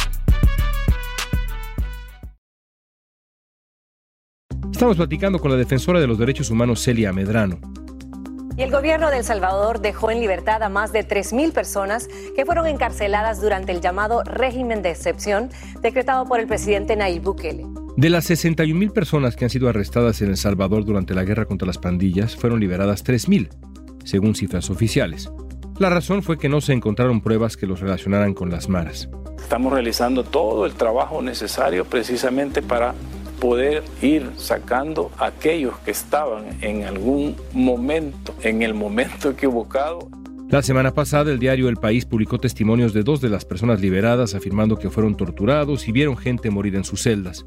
Estamos 4.71 4.95
platicando 4.95 5.39
con 5.39 5.51
la 5.51 5.57
defensora 5.57 5.99
de 5.99 6.07
los 6.07 6.17
derechos 6.17 6.49
humanos 6.49 6.81
Celia 6.81 7.11
Medrano. 7.11 7.59
Y 8.59 8.61
el 8.61 8.71
gobierno 8.71 9.09
de 9.09 9.19
El 9.19 9.23
Salvador 9.23 9.79
dejó 9.79 10.11
en 10.11 10.19
libertad 10.19 10.61
a 10.63 10.67
más 10.67 10.91
de 10.91 11.07
3.000 11.07 11.53
personas 11.53 12.09
que 12.35 12.45
fueron 12.45 12.67
encarceladas 12.67 13.39
durante 13.39 13.71
el 13.71 13.79
llamado 13.79 14.21
régimen 14.25 14.81
de 14.81 14.89
excepción 14.89 15.49
decretado 15.81 16.25
por 16.25 16.41
el 16.41 16.47
presidente 16.47 16.97
Nayib 16.97 17.23
Bukele. 17.23 17.65
De 17.95 18.09
las 18.09 18.29
61.000 18.29 18.91
personas 18.91 19.37
que 19.37 19.45
han 19.45 19.49
sido 19.49 19.69
arrestadas 19.69 20.21
en 20.21 20.27
El 20.27 20.35
Salvador 20.35 20.83
durante 20.83 21.13
la 21.13 21.23
guerra 21.23 21.45
contra 21.45 21.67
las 21.67 21.77
pandillas, 21.77 22.35
fueron 22.35 22.59
liberadas 22.59 23.05
3.000, 23.05 23.47
según 24.03 24.35
cifras 24.35 24.69
oficiales. 24.69 25.31
La 25.77 25.89
razón 25.89 26.21
fue 26.21 26.37
que 26.37 26.49
no 26.49 26.59
se 26.59 26.73
encontraron 26.73 27.21
pruebas 27.21 27.55
que 27.55 27.65
los 27.65 27.79
relacionaran 27.79 28.33
con 28.33 28.49
las 28.49 28.67
maras. 28.67 29.07
Estamos 29.37 29.71
realizando 29.71 30.25
todo 30.25 30.65
el 30.65 30.73
trabajo 30.73 31.21
necesario 31.21 31.85
precisamente 31.85 32.61
para 32.61 32.93
poder 33.39 33.83
ir 34.01 34.29
sacando 34.37 35.11
a 35.17 35.27
aquellos 35.27 35.77
que 35.79 35.91
estaban 35.91 36.45
en 36.61 36.83
algún 36.83 37.35
momento, 37.53 38.35
en 38.43 38.61
el 38.61 38.73
momento 38.73 39.29
equivocado. 39.29 40.09
La 40.49 40.63
semana 40.63 40.93
pasada 40.93 41.31
el 41.31 41.39
diario 41.39 41.69
El 41.69 41.77
País 41.77 42.05
publicó 42.05 42.39
testimonios 42.39 42.91
de 42.91 43.03
dos 43.03 43.21
de 43.21 43.29
las 43.29 43.45
personas 43.45 43.81
liberadas 43.81 44.33
afirmando 44.33 44.77
que 44.77 44.89
fueron 44.89 45.15
torturados 45.15 45.87
y 45.87 45.91
vieron 45.91 46.17
gente 46.17 46.49
morir 46.49 46.75
en 46.75 46.83
sus 46.83 47.03
celdas. 47.03 47.45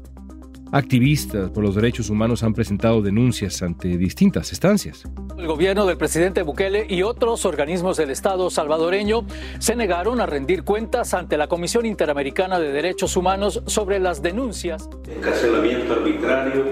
Activistas 0.73 1.51
por 1.51 1.63
los 1.63 1.75
derechos 1.75 2.09
humanos 2.09 2.41
han 2.41 2.55
presentado 2.55 3.03
denuncias 3.03 3.61
ante 3.61 3.95
distintas 3.95 4.51
estancias. 4.51 5.03
El 5.37 5.45
gobierno 5.45 5.85
del 5.85 5.97
presidente 5.97 6.41
Bukele 6.41 6.87
y 6.89 7.03
otros 7.03 7.45
organismos 7.45 7.95
del 7.97 8.09
Estado 8.09 8.49
salvadoreño 8.49 9.23
se 9.59 9.75
negaron 9.75 10.19
a 10.19 10.25
rendir 10.25 10.63
cuentas 10.63 11.13
ante 11.13 11.37
la 11.37 11.45
Comisión 11.45 11.85
Interamericana 11.85 12.59
de 12.59 12.71
Derechos 12.71 13.15
Humanos 13.15 13.61
sobre 13.67 13.99
las 13.99 14.23
denuncias. 14.23 14.89
Encarcelamiento 15.15 15.93
arbitrario, 15.93 16.63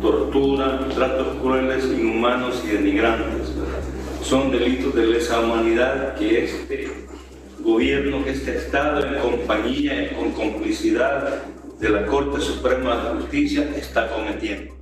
tortura, 0.00 0.86
tratos 0.94 1.36
crueles, 1.42 1.86
inhumanos 1.86 2.62
y 2.64 2.68
denigrantes. 2.76 3.52
Son 4.22 4.52
delitos 4.52 4.94
de 4.94 5.06
lesa 5.08 5.40
humanidad 5.40 6.14
que 6.14 6.44
este 6.44 6.88
gobierno, 7.58 8.22
que 8.22 8.30
este 8.30 8.58
Estado 8.58 9.04
en 9.04 9.20
compañía, 9.20 10.16
con 10.16 10.30
complicidad 10.30 11.42
de 11.80 11.88
la 11.88 12.06
Corte 12.06 12.40
Suprema 12.40 12.96
de 12.96 13.20
Justicia 13.20 13.70
está 13.76 14.08
cometiendo. 14.08 14.74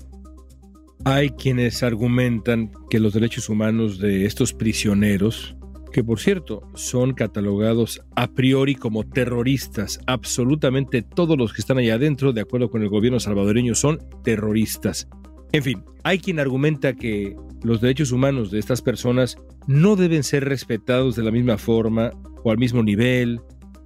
Hay 1.04 1.30
quienes 1.30 1.82
argumentan 1.82 2.72
que 2.90 2.98
los 2.98 3.14
derechos 3.14 3.48
humanos 3.48 3.98
de 3.98 4.26
estos 4.26 4.52
prisioneros 4.52 5.54
que 5.92 6.04
por 6.04 6.20
cierto 6.20 6.62
son 6.74 7.14
catalogados 7.14 8.02
a 8.14 8.28
priori 8.28 8.74
como 8.74 9.04
terroristas. 9.04 10.00
Absolutamente 10.06 11.02
todos 11.02 11.38
los 11.38 11.52
que 11.52 11.60
están 11.60 11.78
allá 11.78 11.94
adentro, 11.94 12.32
de 12.32 12.42
acuerdo 12.42 12.70
con 12.70 12.82
el 12.82 12.88
gobierno 12.88 13.20
salvadoreño, 13.20 13.74
son 13.74 13.98
terroristas. 14.22 15.08
En 15.52 15.62
fin, 15.62 15.84
hay 16.04 16.18
quien 16.18 16.40
argumenta 16.40 16.92
que 16.92 17.36
los 17.62 17.80
derechos 17.80 18.12
humanos 18.12 18.50
de 18.50 18.58
estas 18.58 18.82
personas 18.82 19.38
no 19.66 19.96
deben 19.96 20.22
ser 20.22 20.44
respetados 20.44 21.16
de 21.16 21.22
la 21.22 21.30
misma 21.30 21.58
forma 21.58 22.10
o 22.44 22.50
al 22.50 22.58
mismo 22.58 22.82
nivel 22.82 23.40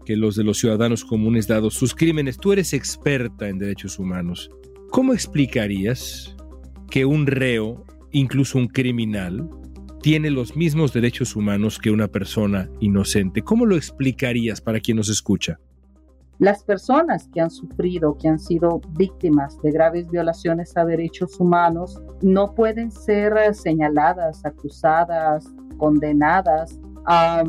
que 0.04 0.16
los 0.16 0.36
de 0.36 0.44
los 0.44 0.58
ciudadanos 0.58 1.04
comunes 1.04 1.46
dados 1.46 1.74
sus 1.74 1.94
crímenes. 1.94 2.36
Tú 2.36 2.52
eres 2.52 2.72
experta 2.72 3.48
en 3.48 3.58
derechos 3.58 3.98
humanos. 3.98 4.50
¿Cómo 4.90 5.12
explicarías 5.12 6.36
que 6.90 7.04
un 7.04 7.26
reo, 7.26 7.84
incluso 8.10 8.58
un 8.58 8.68
criminal, 8.68 9.48
tiene 10.02 10.30
los 10.30 10.56
mismos 10.56 10.92
derechos 10.92 11.36
humanos 11.36 11.78
que 11.78 11.90
una 11.90 12.08
persona 12.08 12.68
inocente? 12.80 13.42
¿Cómo 13.42 13.64
lo 13.66 13.76
explicarías 13.76 14.60
para 14.60 14.80
quien 14.80 14.98
nos 14.98 15.08
escucha? 15.08 15.58
Las 16.38 16.64
personas 16.64 17.28
que 17.32 17.40
han 17.40 17.50
sufrido, 17.50 18.18
que 18.18 18.26
han 18.26 18.40
sido 18.40 18.80
víctimas 18.98 19.60
de 19.62 19.70
graves 19.70 20.10
violaciones 20.10 20.76
a 20.76 20.84
derechos 20.84 21.38
humanos, 21.38 22.02
no 22.20 22.54
pueden 22.54 22.90
ser 22.90 23.54
señaladas, 23.54 24.44
acusadas, 24.44 25.46
condenadas 25.78 26.80
a 27.06 27.44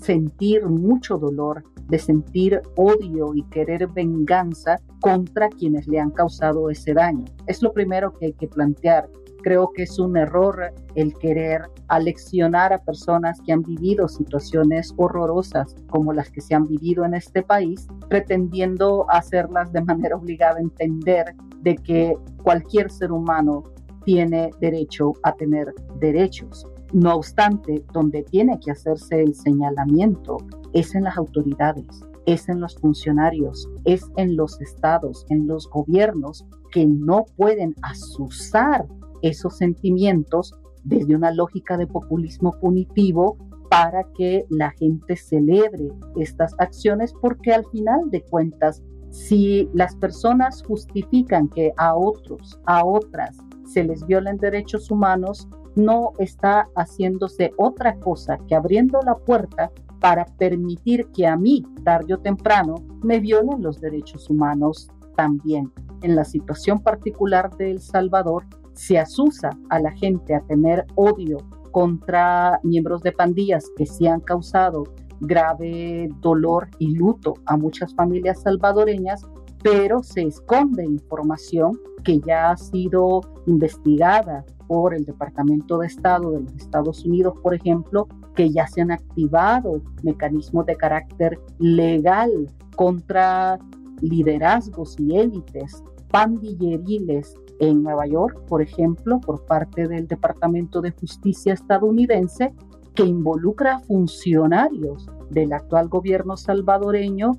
sentir 0.00 0.64
mucho 0.66 1.18
dolor, 1.18 1.62
de 1.88 1.98
sentir 1.98 2.60
odio 2.76 3.34
y 3.34 3.42
querer 3.44 3.86
venganza 3.88 4.78
contra 5.00 5.48
quienes 5.48 5.86
le 5.86 6.00
han 6.00 6.10
causado 6.10 6.70
ese 6.70 6.94
daño. 6.94 7.24
Es 7.46 7.62
lo 7.62 7.72
primero 7.72 8.12
que 8.12 8.26
hay 8.26 8.32
que 8.32 8.48
plantear. 8.48 9.08
Creo 9.42 9.70
que 9.72 9.84
es 9.84 9.98
un 9.98 10.16
error 10.16 10.72
el 10.94 11.14
querer 11.14 11.62
aleccionar 11.86 12.72
a 12.72 12.82
personas 12.82 13.40
que 13.40 13.52
han 13.52 13.62
vivido 13.62 14.08
situaciones 14.08 14.92
horrorosas 14.96 15.74
como 15.88 16.12
las 16.12 16.30
que 16.30 16.40
se 16.40 16.54
han 16.54 16.66
vivido 16.66 17.04
en 17.04 17.14
este 17.14 17.42
país, 17.42 17.86
pretendiendo 18.08 19.06
hacerlas 19.08 19.72
de 19.72 19.82
manera 19.82 20.16
obligada 20.16 20.58
a 20.58 20.62
entender 20.62 21.34
de 21.60 21.76
que 21.76 22.16
cualquier 22.42 22.90
ser 22.90 23.12
humano 23.12 23.62
tiene 24.04 24.50
derecho 24.60 25.12
a 25.22 25.32
tener 25.34 25.72
derechos. 26.00 26.66
No 26.92 27.16
obstante, 27.16 27.84
donde 27.92 28.22
tiene 28.22 28.58
que 28.60 28.70
hacerse 28.70 29.22
el 29.22 29.34
señalamiento 29.34 30.38
es 30.72 30.94
en 30.94 31.04
las 31.04 31.16
autoridades, 31.18 31.86
es 32.26 32.48
en 32.48 32.60
los 32.60 32.76
funcionarios, 32.76 33.68
es 33.84 34.04
en 34.16 34.36
los 34.36 34.60
estados, 34.60 35.26
en 35.28 35.46
los 35.46 35.68
gobiernos 35.68 36.46
que 36.72 36.86
no 36.86 37.26
pueden 37.36 37.74
asusar 37.82 38.86
esos 39.22 39.56
sentimientos 39.56 40.54
desde 40.84 41.14
una 41.14 41.30
lógica 41.30 41.76
de 41.76 41.86
populismo 41.86 42.52
punitivo 42.60 43.36
para 43.70 44.04
que 44.16 44.46
la 44.48 44.70
gente 44.70 45.16
celebre 45.16 45.90
estas 46.16 46.54
acciones 46.58 47.12
porque 47.20 47.52
al 47.52 47.66
final 47.66 48.10
de 48.10 48.22
cuentas, 48.22 48.82
si 49.10 49.68
las 49.74 49.94
personas 49.96 50.62
justifican 50.66 51.48
que 51.48 51.72
a 51.76 51.94
otros, 51.94 52.58
a 52.66 52.84
otras, 52.84 53.36
se 53.64 53.84
les 53.84 54.06
violen 54.06 54.38
derechos 54.38 54.90
humanos, 54.90 55.48
no 55.76 56.12
está 56.18 56.68
haciéndose 56.76 57.52
otra 57.56 57.98
cosa 57.98 58.38
que 58.46 58.54
abriendo 58.54 59.00
la 59.02 59.14
puerta 59.14 59.70
para 60.00 60.24
permitir 60.24 61.06
que 61.08 61.26
a 61.26 61.36
mí, 61.36 61.64
tarde 61.84 62.14
o 62.14 62.18
temprano, 62.18 62.76
me 63.02 63.20
violen 63.20 63.62
los 63.62 63.80
derechos 63.80 64.30
humanos 64.30 64.88
también. 65.16 65.72
En 66.02 66.14
la 66.14 66.24
situación 66.24 66.80
particular 66.80 67.56
de 67.56 67.72
El 67.72 67.80
Salvador, 67.80 68.44
se 68.74 68.98
asusa 68.98 69.50
a 69.70 69.80
la 69.80 69.90
gente 69.90 70.34
a 70.34 70.40
tener 70.40 70.86
odio 70.94 71.38
contra 71.72 72.60
miembros 72.62 73.02
de 73.02 73.12
pandillas 73.12 73.64
que 73.76 73.86
sí 73.86 74.06
han 74.06 74.20
causado 74.20 74.84
grave 75.20 76.08
dolor 76.20 76.68
y 76.78 76.94
luto 76.94 77.34
a 77.46 77.56
muchas 77.56 77.92
familias 77.94 78.42
salvadoreñas, 78.42 79.22
pero 79.62 80.02
se 80.04 80.22
esconde 80.22 80.84
información 80.84 81.78
que 82.04 82.20
ya 82.20 82.52
ha 82.52 82.56
sido 82.56 83.20
investigada 83.46 84.44
por 84.68 84.94
el 84.94 85.04
Departamento 85.04 85.78
de 85.78 85.88
Estado 85.88 86.30
de 86.30 86.42
los 86.42 86.54
Estados 86.54 87.04
Unidos, 87.04 87.34
por 87.42 87.54
ejemplo, 87.54 88.06
que 88.36 88.50
ya 88.50 88.68
se 88.68 88.82
han 88.82 88.92
activado 88.92 89.80
mecanismos 90.04 90.66
de 90.66 90.76
carácter 90.76 91.40
legal 91.58 92.30
contra 92.76 93.58
liderazgos 94.00 94.94
y 95.00 95.16
élites 95.16 95.82
pandilleriles 96.10 97.34
en 97.58 97.82
Nueva 97.82 98.06
York, 98.06 98.44
por 98.46 98.62
ejemplo, 98.62 99.20
por 99.20 99.44
parte 99.46 99.88
del 99.88 100.06
Departamento 100.06 100.80
de 100.80 100.92
Justicia 100.92 101.54
estadounidense, 101.54 102.54
que 102.94 103.04
involucra 103.04 103.76
a 103.76 103.80
funcionarios 103.80 105.08
del 105.30 105.52
actual 105.52 105.88
gobierno 105.88 106.36
salvadoreño 106.36 107.32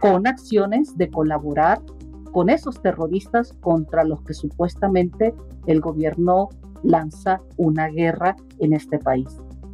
con 0.00 0.26
acciones 0.26 0.96
de 0.96 1.10
colaborar 1.10 1.82
con 2.32 2.50
esos 2.50 2.80
terroristas 2.82 3.54
contra 3.60 4.04
los 4.04 4.22
que 4.22 4.34
supuestamente 4.34 5.34
el 5.66 5.80
gobierno 5.80 6.50
lanza 6.86 7.40
una 7.56 7.88
guerra 7.88 8.36
en 8.58 8.72
este 8.72 8.98
país. 8.98 9.28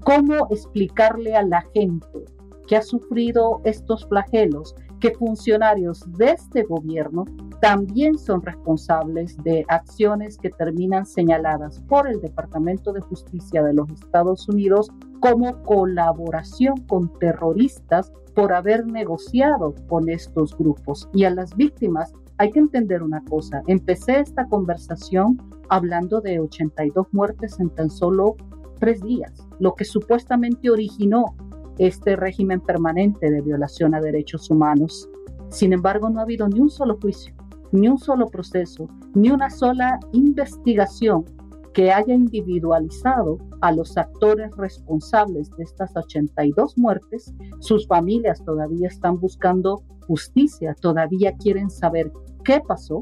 ¿Cómo 0.04 0.48
explicarle 0.50 1.36
a 1.36 1.42
la 1.42 1.62
gente 1.74 2.24
que 2.66 2.76
ha 2.76 2.82
sufrido 2.82 3.60
estos 3.64 4.06
flagelos 4.06 4.74
que 4.98 5.12
funcionarios 5.12 6.04
de 6.16 6.30
este 6.30 6.62
gobierno 6.62 7.24
también 7.60 8.18
son 8.18 8.42
responsables 8.42 9.36
de 9.44 9.64
acciones 9.68 10.38
que 10.38 10.50
terminan 10.50 11.06
señaladas 11.06 11.80
por 11.88 12.08
el 12.08 12.20
Departamento 12.20 12.92
de 12.92 13.00
Justicia 13.00 13.62
de 13.62 13.74
los 13.74 13.88
Estados 13.90 14.48
Unidos 14.48 14.90
como 15.20 15.62
colaboración 15.62 16.76
con 16.88 17.12
terroristas 17.20 18.12
por 18.34 18.52
haber 18.52 18.86
negociado 18.86 19.74
con 19.88 20.08
estos 20.08 20.56
grupos. 20.56 21.08
Y 21.12 21.24
a 21.24 21.30
las 21.30 21.54
víctimas 21.54 22.12
hay 22.38 22.50
que 22.50 22.58
entender 22.58 23.02
una 23.02 23.22
cosa. 23.24 23.62
Empecé 23.66 24.20
esta 24.20 24.46
conversación 24.46 25.38
hablando 25.68 26.20
de 26.20 26.40
82 26.40 27.06
muertes 27.12 27.58
en 27.60 27.70
tan 27.70 27.90
solo 27.90 28.36
tres 28.78 29.00
días, 29.02 29.48
lo 29.58 29.74
que 29.74 29.84
supuestamente 29.84 30.70
originó 30.70 31.36
este 31.78 32.16
régimen 32.16 32.60
permanente 32.60 33.30
de 33.30 33.40
violación 33.40 33.94
a 33.94 34.00
derechos 34.00 34.50
humanos. 34.50 35.08
Sin 35.48 35.72
embargo, 35.72 36.10
no 36.10 36.20
ha 36.20 36.24
habido 36.24 36.48
ni 36.48 36.60
un 36.60 36.70
solo 36.70 36.98
juicio, 37.00 37.34
ni 37.70 37.88
un 37.88 37.98
solo 37.98 38.26
proceso, 38.26 38.88
ni 39.14 39.30
una 39.30 39.50
sola 39.50 39.98
investigación 40.12 41.24
que 41.72 41.92
haya 41.92 42.14
individualizado 42.14 43.38
a 43.62 43.72
los 43.72 43.96
actores 43.96 44.54
responsables 44.56 45.50
de 45.56 45.64
estas 45.64 45.96
82 45.96 46.76
muertes. 46.76 47.32
Sus 47.60 47.86
familias 47.86 48.44
todavía 48.44 48.88
están 48.88 49.18
buscando 49.18 49.82
justicia, 50.06 50.76
todavía 50.80 51.34
quieren 51.36 51.70
saber 51.70 52.12
qué 52.44 52.60
pasó 52.60 53.00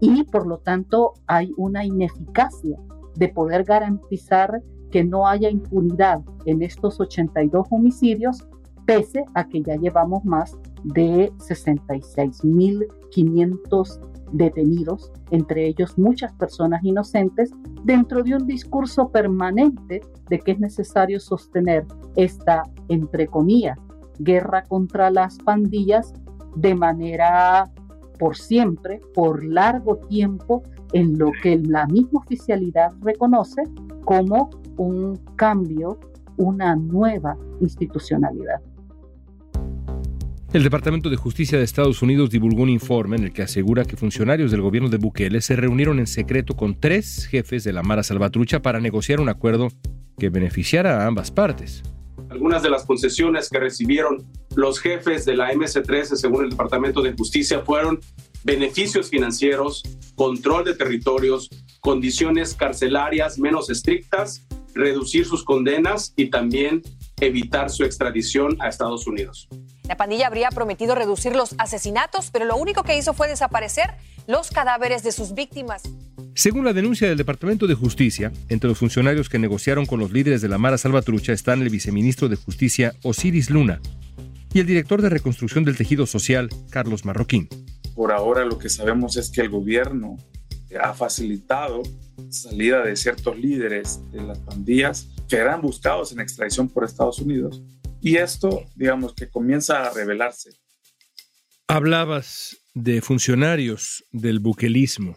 y 0.00 0.24
por 0.24 0.46
lo 0.46 0.58
tanto 0.58 1.14
hay 1.26 1.52
una 1.56 1.82
ineficacia 1.84 2.76
de 3.14 3.28
poder 3.28 3.62
garantizar 3.64 4.62
que 4.90 5.04
no 5.04 5.28
haya 5.28 5.50
impunidad 5.50 6.22
en 6.46 6.62
estos 6.62 6.98
82 6.98 7.66
homicidios, 7.70 8.48
pese 8.86 9.26
a 9.34 9.46
que 9.46 9.62
ya 9.62 9.76
llevamos 9.76 10.24
más 10.24 10.56
de 10.84 11.30
66.500 11.36 14.09
detenidos, 14.32 15.12
entre 15.30 15.66
ellos 15.66 15.98
muchas 15.98 16.32
personas 16.32 16.82
inocentes, 16.84 17.50
dentro 17.84 18.22
de 18.22 18.34
un 18.34 18.46
discurso 18.46 19.08
permanente 19.10 20.00
de 20.28 20.38
que 20.38 20.52
es 20.52 20.60
necesario 20.60 21.20
sostener 21.20 21.86
esta, 22.16 22.62
entre 22.88 23.26
comillas, 23.26 23.78
guerra 24.18 24.62
contra 24.64 25.10
las 25.10 25.38
pandillas 25.38 26.12
de 26.56 26.74
manera 26.74 27.70
por 28.18 28.36
siempre, 28.36 29.00
por 29.14 29.42
largo 29.44 29.96
tiempo, 30.08 30.62
en 30.92 31.18
lo 31.18 31.30
que 31.42 31.58
la 31.58 31.86
misma 31.86 32.20
oficialidad 32.20 32.92
reconoce 33.00 33.62
como 34.04 34.50
un 34.76 35.16
cambio, 35.36 35.98
una 36.36 36.74
nueva 36.76 37.36
institucionalidad. 37.60 38.60
El 40.52 40.64
Departamento 40.64 41.10
de 41.10 41.16
Justicia 41.16 41.58
de 41.58 41.64
Estados 41.64 42.02
Unidos 42.02 42.30
divulgó 42.30 42.64
un 42.64 42.70
informe 42.70 43.16
en 43.16 43.22
el 43.22 43.32
que 43.32 43.42
asegura 43.42 43.84
que 43.84 43.96
funcionarios 43.96 44.50
del 44.50 44.62
gobierno 44.62 44.88
de 44.88 44.96
Bukele 44.96 45.40
se 45.42 45.54
reunieron 45.54 46.00
en 46.00 46.08
secreto 46.08 46.56
con 46.56 46.74
tres 46.74 47.26
jefes 47.26 47.62
de 47.62 47.72
la 47.72 47.84
Mara 47.84 48.02
Salvatrucha 48.02 48.60
para 48.60 48.80
negociar 48.80 49.20
un 49.20 49.28
acuerdo 49.28 49.68
que 50.18 50.28
beneficiara 50.28 51.04
a 51.04 51.06
ambas 51.06 51.30
partes. 51.30 51.84
Algunas 52.30 52.64
de 52.64 52.70
las 52.70 52.84
concesiones 52.84 53.48
que 53.48 53.60
recibieron 53.60 54.26
los 54.56 54.80
jefes 54.80 55.24
de 55.24 55.36
la 55.36 55.52
MC13, 55.52 56.16
según 56.16 56.42
el 56.42 56.50
Departamento 56.50 57.00
de 57.00 57.12
Justicia, 57.12 57.60
fueron 57.60 58.00
beneficios 58.42 59.08
financieros, 59.08 59.84
control 60.16 60.64
de 60.64 60.74
territorios, 60.74 61.48
condiciones 61.80 62.54
carcelarias 62.54 63.38
menos 63.38 63.70
estrictas 63.70 64.44
reducir 64.74 65.26
sus 65.26 65.44
condenas 65.44 66.12
y 66.16 66.30
también 66.30 66.82
evitar 67.20 67.70
su 67.70 67.84
extradición 67.84 68.56
a 68.60 68.68
Estados 68.68 69.06
Unidos. 69.06 69.48
La 69.90 69.96
pandilla 69.96 70.28
habría 70.28 70.50
prometido 70.50 70.94
reducir 70.94 71.34
los 71.34 71.56
asesinatos, 71.58 72.30
pero 72.30 72.44
lo 72.44 72.56
único 72.56 72.84
que 72.84 72.96
hizo 72.96 73.12
fue 73.12 73.26
desaparecer 73.26 73.90
los 74.28 74.52
cadáveres 74.52 75.02
de 75.02 75.10
sus 75.10 75.34
víctimas. 75.34 75.82
Según 76.36 76.64
la 76.64 76.72
denuncia 76.72 77.08
del 77.08 77.18
Departamento 77.18 77.66
de 77.66 77.74
Justicia, 77.74 78.30
entre 78.48 78.68
los 78.68 78.78
funcionarios 78.78 79.28
que 79.28 79.40
negociaron 79.40 79.86
con 79.86 79.98
los 79.98 80.12
líderes 80.12 80.42
de 80.42 80.48
la 80.48 80.58
Mara 80.58 80.78
Salvatrucha 80.78 81.32
están 81.32 81.60
el 81.60 81.70
viceministro 81.70 82.28
de 82.28 82.36
Justicia 82.36 82.94
Osiris 83.02 83.50
Luna 83.50 83.80
y 84.54 84.60
el 84.60 84.66
director 84.66 85.02
de 85.02 85.08
reconstrucción 85.08 85.64
del 85.64 85.76
tejido 85.76 86.06
social 86.06 86.48
Carlos 86.70 87.04
Marroquín. 87.04 87.48
Por 87.96 88.12
ahora 88.12 88.44
lo 88.44 88.58
que 88.58 88.68
sabemos 88.68 89.16
es 89.16 89.28
que 89.28 89.40
el 89.40 89.48
gobierno 89.48 90.18
ha 90.80 90.94
facilitado 90.94 91.82
salida 92.28 92.84
de 92.84 92.94
ciertos 92.94 93.36
líderes 93.36 93.98
de 94.12 94.22
las 94.22 94.38
pandillas 94.38 95.08
que 95.28 95.34
eran 95.34 95.60
buscados 95.60 96.12
en 96.12 96.20
extradición 96.20 96.68
por 96.68 96.84
Estados 96.84 97.18
Unidos. 97.18 97.60
Y 98.00 98.16
esto, 98.16 98.64
digamos, 98.74 99.14
que 99.14 99.28
comienza 99.28 99.86
a 99.86 99.92
revelarse. 99.92 100.50
Hablabas 101.68 102.56
de 102.74 103.00
funcionarios 103.02 104.04
del 104.10 104.38
buquelismo 104.38 105.14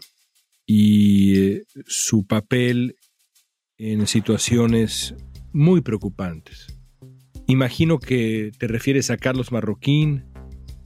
y 0.66 1.38
eh, 1.38 1.64
su 1.86 2.26
papel 2.26 2.96
en 3.78 4.06
situaciones 4.06 5.14
muy 5.52 5.80
preocupantes. 5.80 6.66
Imagino 7.46 7.98
que 7.98 8.52
te 8.58 8.66
refieres 8.66 9.10
a 9.10 9.16
Carlos 9.16 9.52
Marroquín, 9.52 10.24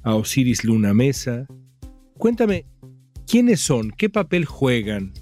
a 0.02 0.14
Osiris 0.14 0.64
Luna 0.64 0.94
Mesa. 0.94 1.46
Cuéntame, 2.16 2.66
¿quiénes 3.26 3.60
son? 3.60 3.90
¿Qué 3.90 4.08
papel 4.08 4.44
juegan 4.44 5.12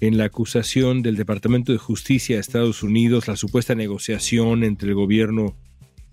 en 0.00 0.16
la 0.16 0.24
acusación 0.24 1.02
del 1.02 1.16
Departamento 1.16 1.72
de 1.72 1.78
Justicia 1.78 2.36
de 2.36 2.40
Estados 2.40 2.82
Unidos, 2.82 3.28
la 3.28 3.36
supuesta 3.36 3.74
negociación 3.74 4.64
entre 4.64 4.88
el 4.88 4.94
gobierno 4.94 5.56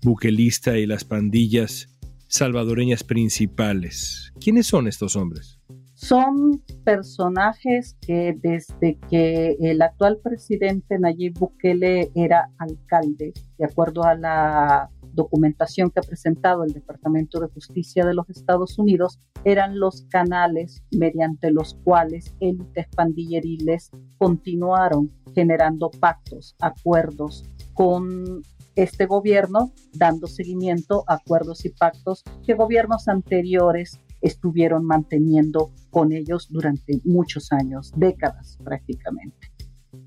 buquelista 0.02 0.78
y 0.78 0.86
las 0.86 1.04
pandillas 1.04 1.88
salvadoreñas 2.28 3.04
principales? 3.04 4.32
¿Quiénes 4.40 4.66
son 4.66 4.88
estos 4.88 5.16
hombres? 5.16 5.58
son 5.98 6.62
personajes 6.84 7.96
que 8.00 8.32
desde 8.40 9.00
que 9.10 9.56
el 9.58 9.82
actual 9.82 10.18
presidente 10.22 10.96
Nayib 10.96 11.36
Bukele 11.36 12.12
era 12.14 12.52
alcalde, 12.56 13.32
de 13.58 13.64
acuerdo 13.64 14.04
a 14.04 14.14
la 14.14 14.90
documentación 15.12 15.90
que 15.90 15.98
ha 15.98 16.04
presentado 16.04 16.62
el 16.62 16.72
Departamento 16.72 17.40
de 17.40 17.48
Justicia 17.48 18.06
de 18.06 18.14
los 18.14 18.30
Estados 18.30 18.78
Unidos, 18.78 19.18
eran 19.42 19.80
los 19.80 20.02
canales 20.02 20.84
mediante 20.92 21.50
los 21.50 21.74
cuales 21.82 22.32
élites 22.38 22.86
pandilleriles 22.94 23.90
continuaron 24.18 25.10
generando 25.34 25.90
pactos, 25.90 26.54
acuerdos 26.60 27.42
con 27.74 28.42
este 28.78 29.06
gobierno, 29.06 29.72
dando 29.92 30.28
seguimiento 30.28 31.02
a 31.08 31.14
acuerdos 31.14 31.64
y 31.64 31.70
pactos 31.70 32.22
que 32.46 32.54
gobiernos 32.54 33.08
anteriores 33.08 34.00
estuvieron 34.20 34.84
manteniendo 34.84 35.72
con 35.90 36.12
ellos 36.12 36.46
durante 36.48 37.00
muchos 37.04 37.52
años, 37.52 37.92
décadas 37.96 38.56
prácticamente. 38.62 39.52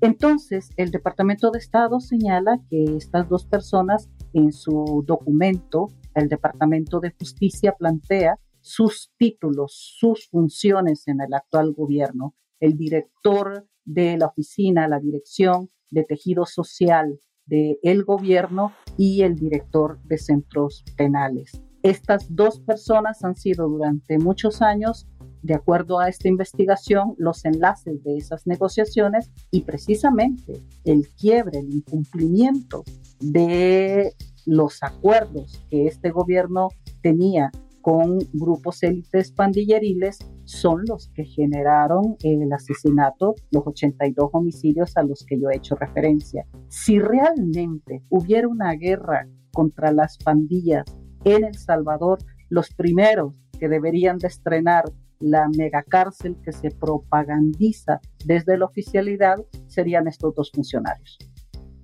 Entonces, 0.00 0.70
el 0.76 0.90
Departamento 0.90 1.50
de 1.50 1.58
Estado 1.58 2.00
señala 2.00 2.60
que 2.70 2.96
estas 2.96 3.28
dos 3.28 3.44
personas 3.44 4.08
en 4.32 4.52
su 4.52 5.04
documento, 5.06 5.88
el 6.14 6.28
Departamento 6.28 6.98
de 6.98 7.14
Justicia 7.18 7.74
plantea 7.78 8.38
sus 8.62 9.12
títulos, 9.18 9.96
sus 9.98 10.28
funciones 10.28 11.06
en 11.08 11.20
el 11.20 11.34
actual 11.34 11.72
gobierno. 11.72 12.34
El 12.58 12.78
director 12.78 13.66
de 13.84 14.16
la 14.16 14.26
oficina, 14.26 14.88
la 14.88 14.98
dirección 14.98 15.68
de 15.90 16.04
tejido 16.04 16.46
social 16.46 17.18
del 17.46 17.78
el 17.82 18.04
gobierno 18.04 18.72
y 18.96 19.22
el 19.22 19.36
director 19.36 20.00
de 20.04 20.18
centros 20.18 20.84
penales. 20.96 21.62
Estas 21.82 22.26
dos 22.28 22.60
personas 22.60 23.24
han 23.24 23.34
sido 23.34 23.68
durante 23.68 24.18
muchos 24.18 24.62
años, 24.62 25.08
de 25.42 25.54
acuerdo 25.54 25.98
a 25.98 26.08
esta 26.08 26.28
investigación, 26.28 27.14
los 27.18 27.44
enlaces 27.44 28.02
de 28.04 28.16
esas 28.16 28.46
negociaciones 28.46 29.32
y 29.50 29.62
precisamente 29.62 30.62
el 30.84 31.08
quiebre, 31.18 31.58
el 31.58 31.74
incumplimiento 31.74 32.84
de 33.20 34.14
los 34.46 34.82
acuerdos 34.82 35.60
que 35.70 35.86
este 35.86 36.10
gobierno 36.10 36.68
tenía 37.02 37.50
con 37.82 38.18
grupos 38.32 38.82
élites 38.82 39.32
pandilleriles 39.32 40.18
son 40.44 40.82
los 40.88 41.10
que 41.14 41.24
generaron 41.24 42.16
el 42.22 42.52
asesinato, 42.52 43.34
los 43.50 43.66
82 43.66 44.30
homicidios 44.32 44.96
a 44.96 45.02
los 45.02 45.24
que 45.26 45.38
yo 45.38 45.50
he 45.50 45.56
hecho 45.56 45.74
referencia. 45.74 46.46
Si 46.68 46.98
realmente 46.98 48.02
hubiera 48.08 48.48
una 48.48 48.72
guerra 48.72 49.28
contra 49.52 49.92
las 49.92 50.16
pandillas 50.18 50.84
en 51.24 51.44
El 51.44 51.54
Salvador, 51.54 52.18
los 52.48 52.70
primeros 52.70 53.34
que 53.58 53.68
deberían 53.68 54.18
de 54.18 54.28
estrenar 54.28 54.84
la 55.20 55.48
megacárcel 55.56 56.36
que 56.44 56.52
se 56.52 56.70
propagandiza 56.70 58.00
desde 58.24 58.58
la 58.58 58.64
oficialidad 58.64 59.36
serían 59.68 60.08
estos 60.08 60.34
dos 60.34 60.50
funcionarios. 60.52 61.18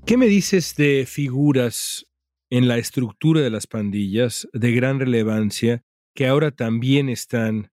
¿Qué 0.05 0.17
me 0.17 0.27
dices 0.27 0.75
de 0.77 1.05
figuras 1.07 2.07
en 2.51 2.67
la 2.67 2.79
estructura 2.79 3.41
de 3.41 3.51
las 3.51 3.67
pandillas 3.67 4.49
de 4.53 4.73
gran 4.73 4.99
relevancia 4.99 5.85
que 6.19 6.27
ahora 6.27 6.51
también 6.51 7.09
están 7.09 7.71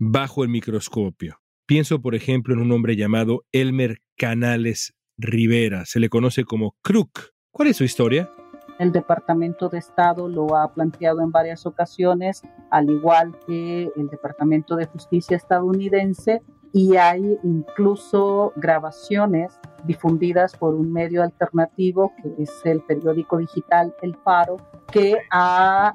bajo 0.00 0.42
el 0.42 0.48
microscopio? 0.48 1.38
Pienso, 1.64 2.02
por 2.02 2.16
ejemplo, 2.16 2.52
en 2.52 2.60
un 2.60 2.72
hombre 2.72 2.96
llamado 2.96 3.44
Elmer 3.52 3.98
Canales 4.18 4.94
Rivera. 5.16 5.84
Se 5.86 6.00
le 6.00 6.08
conoce 6.08 6.42
como 6.42 6.74
Crook. 6.82 7.30
¿Cuál 7.52 7.68
es 7.68 7.76
su 7.76 7.84
historia? 7.84 8.28
El 8.80 8.90
Departamento 8.90 9.68
de 9.68 9.78
Estado 9.78 10.28
lo 10.28 10.56
ha 10.56 10.74
planteado 10.74 11.20
en 11.20 11.30
varias 11.30 11.66
ocasiones, 11.66 12.42
al 12.72 12.90
igual 12.90 13.38
que 13.46 13.88
el 13.94 14.08
Departamento 14.08 14.74
de 14.74 14.86
Justicia 14.86 15.36
estadounidense, 15.36 16.42
y 16.72 16.96
hay 16.96 17.38
incluso 17.44 18.52
grabaciones 18.56 19.52
difundidas 19.84 20.56
por 20.56 20.74
un 20.74 20.92
medio 20.92 21.22
alternativo, 21.22 22.12
que 22.20 22.42
es 22.42 22.50
el 22.64 22.80
periódico 22.80 23.38
digital 23.38 23.94
El 24.02 24.16
Faro, 24.16 24.56
que 24.90 25.14
ha 25.30 25.94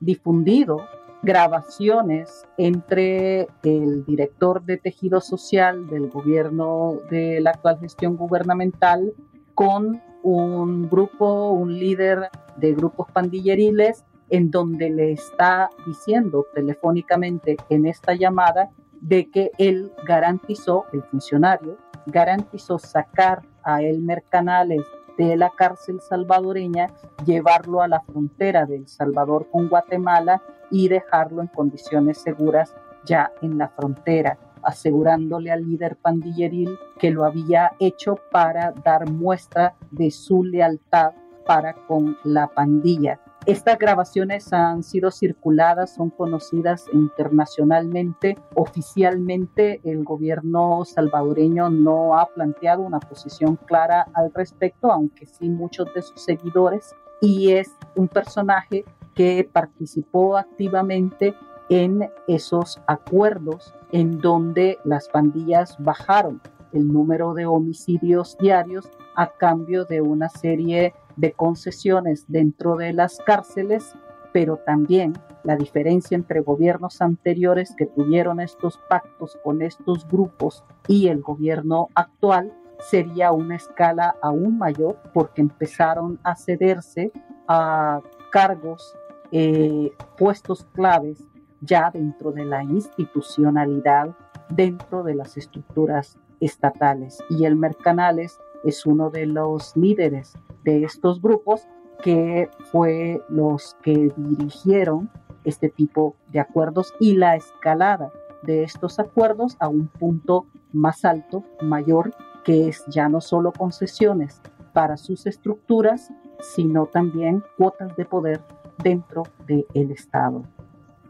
difundido 0.00 0.80
grabaciones 1.24 2.46
entre 2.58 3.48
el 3.62 4.04
director 4.04 4.62
de 4.62 4.76
tejido 4.76 5.20
social 5.20 5.88
del 5.88 6.08
gobierno 6.08 6.98
de 7.10 7.40
la 7.40 7.50
actual 7.50 7.78
gestión 7.80 8.16
gubernamental 8.16 9.14
con 9.54 10.02
un 10.22 10.88
grupo, 10.88 11.50
un 11.52 11.72
líder 11.78 12.28
de 12.56 12.74
grupos 12.74 13.10
pandilleriles, 13.10 14.04
en 14.30 14.50
donde 14.50 14.90
le 14.90 15.12
está 15.12 15.70
diciendo 15.86 16.46
telefónicamente 16.54 17.56
en 17.68 17.86
esta 17.86 18.14
llamada 18.14 18.70
de 19.00 19.30
que 19.30 19.50
él 19.58 19.92
garantizó, 20.06 20.84
el 20.92 21.02
funcionario, 21.04 21.78
garantizó 22.06 22.78
sacar 22.78 23.42
a 23.62 23.82
Elmer 23.82 24.24
Canales 24.28 24.82
de 25.16 25.36
la 25.36 25.50
cárcel 25.50 26.00
salvadoreña, 26.00 26.90
llevarlo 27.24 27.82
a 27.82 27.88
la 27.88 28.00
frontera 28.00 28.66
de 28.66 28.76
El 28.76 28.88
Salvador 28.88 29.48
con 29.50 29.68
Guatemala 29.68 30.42
y 30.70 30.88
dejarlo 30.88 31.42
en 31.42 31.48
condiciones 31.48 32.18
seguras 32.18 32.74
ya 33.04 33.32
en 33.42 33.58
la 33.58 33.68
frontera 33.68 34.38
asegurándole 34.64 35.50
al 35.50 35.66
líder 35.66 35.96
pandilleril 35.96 36.78
que 36.98 37.10
lo 37.10 37.24
había 37.24 37.72
hecho 37.78 38.18
para 38.30 38.72
dar 38.72 39.10
muestra 39.10 39.74
de 39.90 40.10
su 40.10 40.42
lealtad 40.42 41.12
para 41.46 41.74
con 41.74 42.16
la 42.24 42.48
pandilla. 42.48 43.20
Estas 43.46 43.78
grabaciones 43.78 44.50
han 44.54 44.82
sido 44.82 45.10
circuladas, 45.10 45.94
son 45.94 46.08
conocidas 46.08 46.86
internacionalmente. 46.94 48.38
Oficialmente 48.54 49.82
el 49.84 50.02
gobierno 50.02 50.82
salvadoreño 50.86 51.68
no 51.68 52.16
ha 52.18 52.24
planteado 52.24 52.80
una 52.80 53.00
posición 53.00 53.56
clara 53.56 54.06
al 54.14 54.32
respecto, 54.32 54.90
aunque 54.90 55.26
sí 55.26 55.50
muchos 55.50 55.92
de 55.92 56.00
sus 56.00 56.22
seguidores. 56.22 56.96
Y 57.20 57.52
es 57.52 57.70
un 57.96 58.08
personaje 58.08 58.86
que 59.14 59.46
participó 59.52 60.38
activamente 60.38 61.34
en 61.68 62.08
esos 62.26 62.80
acuerdos 62.86 63.74
en 63.92 64.20
donde 64.20 64.78
las 64.84 65.08
pandillas 65.08 65.76
bajaron 65.80 66.40
el 66.72 66.88
número 66.90 67.34
de 67.34 67.44
homicidios 67.44 68.38
diarios 68.38 68.88
a 69.16 69.28
cambio 69.28 69.84
de 69.84 70.00
una 70.00 70.30
serie 70.30 70.94
de 71.16 71.32
concesiones 71.32 72.24
dentro 72.28 72.76
de 72.76 72.92
las 72.92 73.18
cárceles, 73.18 73.94
pero 74.32 74.56
también 74.56 75.14
la 75.44 75.56
diferencia 75.56 76.16
entre 76.16 76.40
gobiernos 76.40 77.00
anteriores 77.00 77.74
que 77.76 77.86
tuvieron 77.86 78.40
estos 78.40 78.78
pactos 78.88 79.38
con 79.44 79.62
estos 79.62 80.08
grupos 80.08 80.64
y 80.88 81.08
el 81.08 81.20
gobierno 81.20 81.88
actual 81.94 82.52
sería 82.80 83.32
una 83.32 83.56
escala 83.56 84.16
aún 84.22 84.58
mayor 84.58 84.98
porque 85.12 85.40
empezaron 85.40 86.18
a 86.22 86.34
cederse 86.34 87.12
a 87.46 88.00
cargos, 88.30 88.96
eh, 89.32 89.92
puestos 90.18 90.64
claves 90.72 91.22
ya 91.60 91.90
dentro 91.90 92.32
de 92.32 92.44
la 92.44 92.62
institucionalidad, 92.62 94.14
dentro 94.50 95.02
de 95.02 95.14
las 95.14 95.36
estructuras 95.36 96.18
estatales. 96.40 97.18
Y 97.30 97.44
el 97.44 97.56
Mercanales 97.56 98.38
es 98.64 98.84
uno 98.86 99.10
de 99.10 99.26
los 99.26 99.76
líderes 99.76 100.34
de 100.64 100.84
estos 100.84 101.20
grupos 101.20 101.68
que 102.02 102.50
fue 102.72 103.22
los 103.28 103.76
que 103.82 104.12
dirigieron 104.16 105.10
este 105.44 105.68
tipo 105.68 106.16
de 106.32 106.40
acuerdos 106.40 106.94
y 106.98 107.14
la 107.14 107.36
escalada 107.36 108.10
de 108.42 108.62
estos 108.62 108.98
acuerdos 108.98 109.56
a 109.60 109.68
un 109.68 109.88
punto 109.88 110.46
más 110.72 111.04
alto, 111.04 111.44
mayor, 111.62 112.14
que 112.44 112.68
es 112.68 112.84
ya 112.88 113.08
no 113.08 113.20
solo 113.20 113.52
concesiones 113.52 114.40
para 114.72 114.96
sus 114.96 115.26
estructuras, 115.26 116.10
sino 116.40 116.86
también 116.86 117.42
cuotas 117.56 117.96
de 117.96 118.04
poder 118.04 118.42
dentro 118.82 119.22
del 119.46 119.90
Estado. 119.90 120.42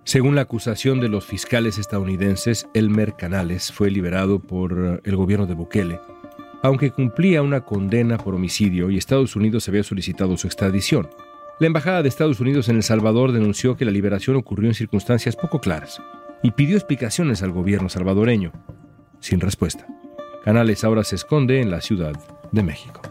Según 0.05 0.35
la 0.35 0.43
acusación 0.43 1.01
de 1.01 1.09
los 1.09 1.25
fiscales 1.25 1.79
estadounidenses, 1.79 2.69
Elmer 2.75 3.15
Canales 3.15 3.73
fue 3.73 3.91
liberado 3.91 4.39
por 4.39 5.01
el 5.03 5.17
gobierno 5.17 5.47
de 5.47 5.55
Bukele, 5.55 5.99
aunque 6.65 6.91
cumplía 6.91 7.43
una 7.43 7.61
condena 7.61 8.17
por 8.17 8.35
homicidio 8.35 8.89
y 8.89 8.97
Estados 8.97 9.37
Unidos 9.37 9.69
había 9.69 9.83
solicitado 9.83 10.39
su 10.39 10.47
extradición. 10.47 11.11
La 11.61 11.67
Embajada 11.67 12.03
de 12.03 12.09
Estados 12.09 12.41
Unidos 12.41 12.71
en 12.71 12.77
El 12.77 12.83
Salvador 12.83 13.33
denunció 13.33 13.77
que 13.77 13.85
la 13.85 13.91
liberación 13.91 14.35
ocurrió 14.37 14.71
en 14.71 14.75
circunstancias 14.75 15.37
poco 15.37 15.61
claras 15.61 16.01
y 16.43 16.53
pidió 16.53 16.77
explicaciones 16.77 17.43
al 17.43 17.53
gobierno 17.53 17.91
salvadoreño, 17.91 18.51
sin 19.21 19.41
respuesta. 19.41 19.87
Canales 20.43 20.85
ahora 20.85 21.05
se 21.05 21.17
esconde 21.17 21.61
en 21.61 21.71
la 21.71 21.83
Ciudad 21.83 22.15
de 22.51 22.63
México. 22.63 23.03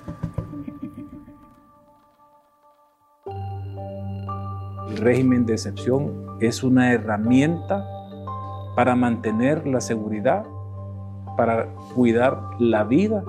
El 4.90 4.98
régimen 4.98 5.46
de 5.46 5.54
excepción 5.54 6.26
es 6.40 6.64
una 6.64 6.92
herramienta 6.92 7.86
para 8.76 8.96
mantener 8.96 9.68
la 9.68 9.80
seguridad, 9.80 10.44
para 11.38 11.68
cuidar 11.94 12.40
la 12.58 12.84
vida 12.84 13.24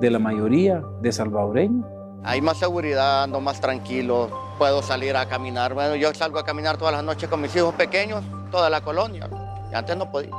de 0.00 0.10
la 0.10 0.18
mayoría 0.18 0.82
de 1.00 1.12
salvadoreños. 1.12 1.86
Hay 2.24 2.40
más 2.40 2.58
seguridad, 2.58 3.24
ando 3.24 3.40
más 3.40 3.60
tranquilo, 3.60 4.30
puedo 4.58 4.82
salir 4.82 5.16
a 5.16 5.28
caminar. 5.28 5.74
Bueno, 5.74 5.96
yo 5.96 6.12
salgo 6.14 6.38
a 6.38 6.44
caminar 6.44 6.76
todas 6.76 6.94
las 6.94 7.04
noches 7.04 7.28
con 7.28 7.40
mis 7.40 7.54
hijos 7.54 7.74
pequeños, 7.74 8.24
toda 8.50 8.68
la 8.68 8.80
colonia. 8.80 9.28
Y 9.70 9.74
antes 9.74 9.96
no 9.96 10.10
podía. 10.10 10.30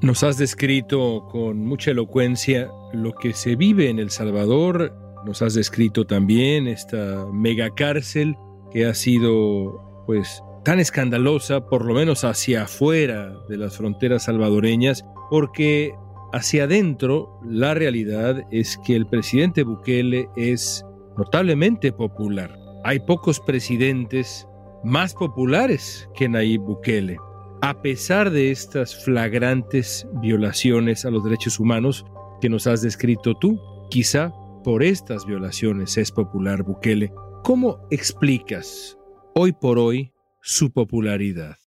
Nos 0.00 0.22
has 0.22 0.36
descrito 0.36 1.28
con 1.30 1.64
mucha 1.64 1.90
elocuencia 1.92 2.70
lo 2.92 3.12
que 3.12 3.34
se 3.34 3.56
vive 3.56 3.88
en 3.88 3.98
El 3.98 4.10
Salvador. 4.10 4.92
Nos 5.24 5.42
has 5.42 5.54
descrito 5.54 6.06
también 6.06 6.66
esta 6.66 7.26
megacárcel 7.32 8.36
que 8.72 8.86
ha 8.86 8.94
sido, 8.94 10.04
pues, 10.06 10.42
tan 10.64 10.80
escandalosa, 10.80 11.66
por 11.66 11.84
lo 11.84 11.94
menos 11.94 12.24
hacia 12.24 12.62
afuera 12.62 13.32
de 13.48 13.56
las 13.56 13.76
fronteras 13.76 14.24
salvadoreñas, 14.24 15.04
porque 15.30 15.94
hacia 16.32 16.64
adentro 16.64 17.38
la 17.44 17.74
realidad 17.74 18.42
es 18.50 18.78
que 18.84 18.96
el 18.96 19.06
presidente 19.06 19.62
Bukele 19.62 20.28
es 20.36 20.84
notablemente 21.16 21.92
popular. 21.92 22.58
Hay 22.84 23.00
pocos 23.00 23.38
presidentes 23.40 24.46
más 24.82 25.14
populares 25.14 26.08
que 26.14 26.28
Nayib 26.28 26.62
Bukele. 26.62 27.16
A 27.60 27.80
pesar 27.80 28.30
de 28.30 28.50
estas 28.50 29.04
flagrantes 29.04 30.06
violaciones 30.20 31.04
a 31.04 31.10
los 31.10 31.22
derechos 31.22 31.60
humanos 31.60 32.04
que 32.40 32.48
nos 32.48 32.66
has 32.66 32.82
descrito 32.82 33.34
tú, 33.34 33.60
quizá 33.88 34.32
por 34.64 34.82
estas 34.82 35.26
violaciones 35.26 35.96
es 35.96 36.10
popular 36.10 36.64
Bukele. 36.64 37.12
¿Cómo 37.44 37.78
explicas 37.90 38.98
hoy 39.34 39.52
por 39.52 39.78
hoy 39.78 40.12
su 40.40 40.72
popularidad? 40.72 41.61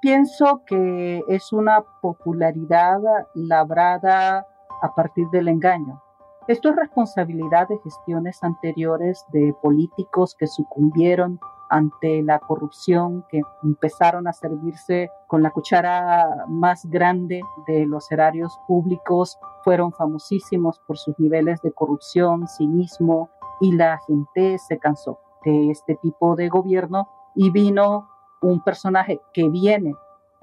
Pienso 0.00 0.62
que 0.66 1.22
es 1.28 1.52
una 1.52 1.82
popularidad 2.02 3.00
labrada 3.34 4.46
a 4.82 4.94
partir 4.94 5.26
del 5.32 5.48
engaño. 5.48 6.02
Esto 6.48 6.70
es 6.70 6.76
responsabilidad 6.76 7.66
de 7.68 7.78
gestiones 7.78 8.42
anteriores 8.44 9.24
de 9.32 9.54
políticos 9.62 10.36
que 10.38 10.46
sucumbieron 10.46 11.40
ante 11.70 12.22
la 12.22 12.38
corrupción, 12.38 13.24
que 13.28 13.40
empezaron 13.64 14.28
a 14.28 14.32
servirse 14.32 15.10
con 15.26 15.42
la 15.42 15.50
cuchara 15.50 16.44
más 16.46 16.86
grande 16.86 17.40
de 17.66 17.86
los 17.86 18.12
erarios 18.12 18.56
públicos, 18.68 19.38
fueron 19.64 19.92
famosísimos 19.92 20.78
por 20.86 20.98
sus 20.98 21.18
niveles 21.18 21.60
de 21.62 21.72
corrupción, 21.72 22.46
cinismo, 22.46 23.30
y 23.60 23.72
la 23.72 23.98
gente 24.06 24.58
se 24.58 24.78
cansó 24.78 25.18
de 25.44 25.70
este 25.70 25.96
tipo 25.96 26.36
de 26.36 26.48
gobierno 26.48 27.08
y 27.34 27.50
vino 27.50 28.08
un 28.50 28.62
personaje 28.62 29.20
que 29.32 29.48
viene 29.48 29.94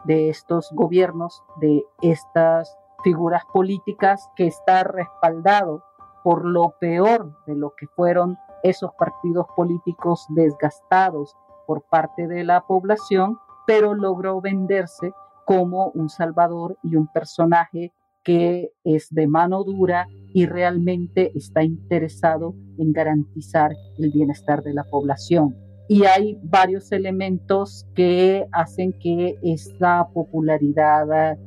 de 0.05 0.29
estos 0.29 0.69
gobiernos, 0.73 1.41
de 1.61 1.83
estas 2.01 2.77
figuras 3.03 3.43
políticas, 3.53 4.29
que 4.35 4.47
está 4.47 4.83
respaldado 4.83 5.83
por 6.23 6.45
lo 6.45 6.75
peor 6.79 7.35
de 7.47 7.55
lo 7.55 7.73
que 7.75 7.87
fueron 7.87 8.37
esos 8.63 8.91
partidos 8.97 9.45
políticos 9.55 10.25
desgastados 10.29 11.35
por 11.65 11.83
parte 11.83 12.27
de 12.27 12.43
la 12.43 12.61
población, 12.61 13.37
pero 13.67 13.93
logró 13.93 14.41
venderse 14.41 15.13
como 15.45 15.87
un 15.89 16.09
salvador 16.09 16.77
y 16.83 16.95
un 16.95 17.07
personaje 17.07 17.91
que 18.23 18.71
es 18.85 19.07
de 19.11 19.27
mano 19.27 19.63
dura 19.63 20.07
y 20.33 20.45
realmente 20.45 21.31
está 21.35 21.63
interesado 21.63 22.55
en 22.77 22.93
garantizar 22.93 23.71
el 23.97 24.11
bienestar 24.11 24.63
de 24.63 24.73
la 24.73 24.85
población. 24.85 25.55
Y 25.87 26.05
hay 26.05 26.39
varios 26.43 26.91
elementos 26.91 27.85
que 27.93 28.47
hacen 28.51 28.93
que 28.93 29.37
esta 29.43 30.07
popularidad 30.13 31.37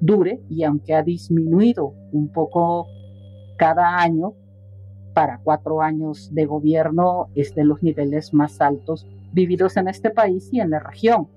dure 0.00 0.40
y 0.50 0.64
aunque 0.64 0.94
ha 0.94 1.02
disminuido 1.02 1.94
un 2.12 2.28
poco 2.28 2.86
cada 3.56 3.98
año, 3.98 4.34
para 5.14 5.40
cuatro 5.42 5.80
años 5.80 6.28
de 6.34 6.44
gobierno 6.44 7.28
es 7.34 7.54
de 7.54 7.64
los 7.64 7.82
niveles 7.82 8.34
más 8.34 8.60
altos 8.60 9.06
vividos 9.32 9.76
en 9.76 9.88
este 9.88 10.10
país 10.10 10.48
y 10.52 10.60
en 10.60 10.70
la 10.70 10.80
región. 10.80 11.28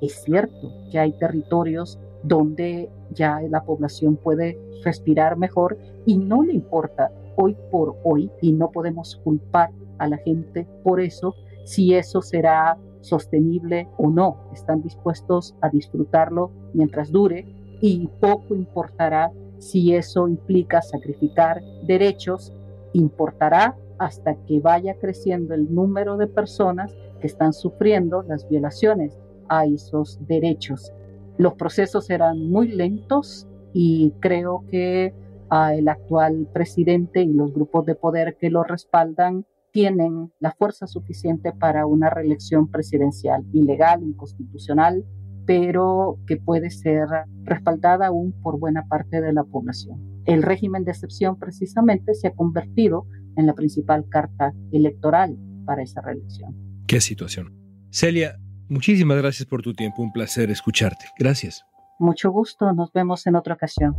Es 0.00 0.22
cierto 0.22 0.72
que 0.90 0.98
hay 0.98 1.12
territorios 1.18 1.98
donde 2.22 2.88
ya 3.12 3.40
la 3.50 3.64
población 3.64 4.16
puede 4.16 4.58
respirar 4.84 5.36
mejor 5.36 5.76
y 6.06 6.16
no 6.16 6.42
le 6.42 6.54
importa 6.54 7.10
hoy 7.36 7.56
por 7.70 7.96
hoy 8.04 8.30
y 8.40 8.52
no 8.52 8.70
podemos 8.70 9.16
culpar 9.16 9.70
a 9.98 10.08
la 10.08 10.18
gente 10.18 10.66
por 10.82 11.00
eso 11.00 11.34
si 11.66 11.94
eso 11.94 12.22
será 12.22 12.78
sostenible 13.00 13.88
o 13.98 14.08
no. 14.08 14.48
Están 14.52 14.82
dispuestos 14.82 15.54
a 15.60 15.68
disfrutarlo 15.68 16.52
mientras 16.72 17.10
dure 17.10 17.44
y 17.80 18.08
poco 18.20 18.54
importará 18.54 19.32
si 19.58 19.94
eso 19.94 20.28
implica 20.28 20.80
sacrificar 20.80 21.60
derechos, 21.82 22.52
importará 22.92 23.76
hasta 23.98 24.36
que 24.46 24.60
vaya 24.60 24.94
creciendo 24.94 25.54
el 25.54 25.74
número 25.74 26.16
de 26.16 26.28
personas 26.28 26.94
que 27.20 27.26
están 27.26 27.52
sufriendo 27.52 28.22
las 28.22 28.48
violaciones 28.48 29.18
a 29.48 29.66
esos 29.66 30.18
derechos. 30.26 30.92
Los 31.36 31.54
procesos 31.54 32.06
serán 32.06 32.48
muy 32.48 32.68
lentos 32.68 33.48
y 33.72 34.12
creo 34.20 34.64
que 34.70 35.14
ah, 35.50 35.74
el 35.74 35.88
actual 35.88 36.48
presidente 36.52 37.22
y 37.22 37.32
los 37.32 37.52
grupos 37.52 37.86
de 37.86 37.96
poder 37.96 38.36
que 38.36 38.50
lo 38.50 38.62
respaldan 38.62 39.46
tienen 39.76 40.32
la 40.40 40.52
fuerza 40.52 40.86
suficiente 40.86 41.52
para 41.52 41.84
una 41.84 42.08
reelección 42.08 42.70
presidencial 42.70 43.44
ilegal, 43.52 44.02
inconstitucional, 44.02 45.04
pero 45.44 46.18
que 46.26 46.38
puede 46.38 46.70
ser 46.70 47.06
respaldada 47.42 48.06
aún 48.06 48.32
por 48.40 48.58
buena 48.58 48.86
parte 48.88 49.20
de 49.20 49.34
la 49.34 49.44
población. 49.44 50.00
El 50.24 50.42
régimen 50.42 50.84
de 50.84 50.92
excepción 50.92 51.38
precisamente 51.38 52.14
se 52.14 52.28
ha 52.28 52.34
convertido 52.34 53.04
en 53.36 53.46
la 53.46 53.52
principal 53.52 54.08
carta 54.08 54.54
electoral 54.72 55.36
para 55.66 55.82
esa 55.82 56.00
reelección. 56.00 56.56
Qué 56.86 57.02
situación. 57.02 57.52
Celia, 57.90 58.38
muchísimas 58.70 59.18
gracias 59.18 59.46
por 59.46 59.60
tu 59.60 59.74
tiempo, 59.74 60.00
un 60.00 60.10
placer 60.10 60.50
escucharte. 60.50 61.04
Gracias. 61.18 61.66
Mucho 61.98 62.30
gusto, 62.30 62.72
nos 62.72 62.90
vemos 62.94 63.26
en 63.26 63.36
otra 63.36 63.52
ocasión. 63.52 63.94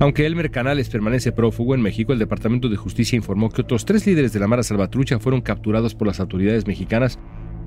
Aunque 0.00 0.26
Elmer 0.26 0.52
Canales 0.52 0.90
permanece 0.90 1.32
prófugo 1.32 1.74
en 1.74 1.82
México, 1.82 2.12
el 2.12 2.20
Departamento 2.20 2.68
de 2.68 2.76
Justicia 2.76 3.16
informó 3.16 3.50
que 3.50 3.62
otros 3.62 3.84
tres 3.84 4.06
líderes 4.06 4.32
de 4.32 4.38
la 4.38 4.46
Mara 4.46 4.62
Salvatrucha 4.62 5.18
fueron 5.18 5.40
capturados 5.40 5.96
por 5.96 6.06
las 6.06 6.20
autoridades 6.20 6.68
mexicanas 6.68 7.18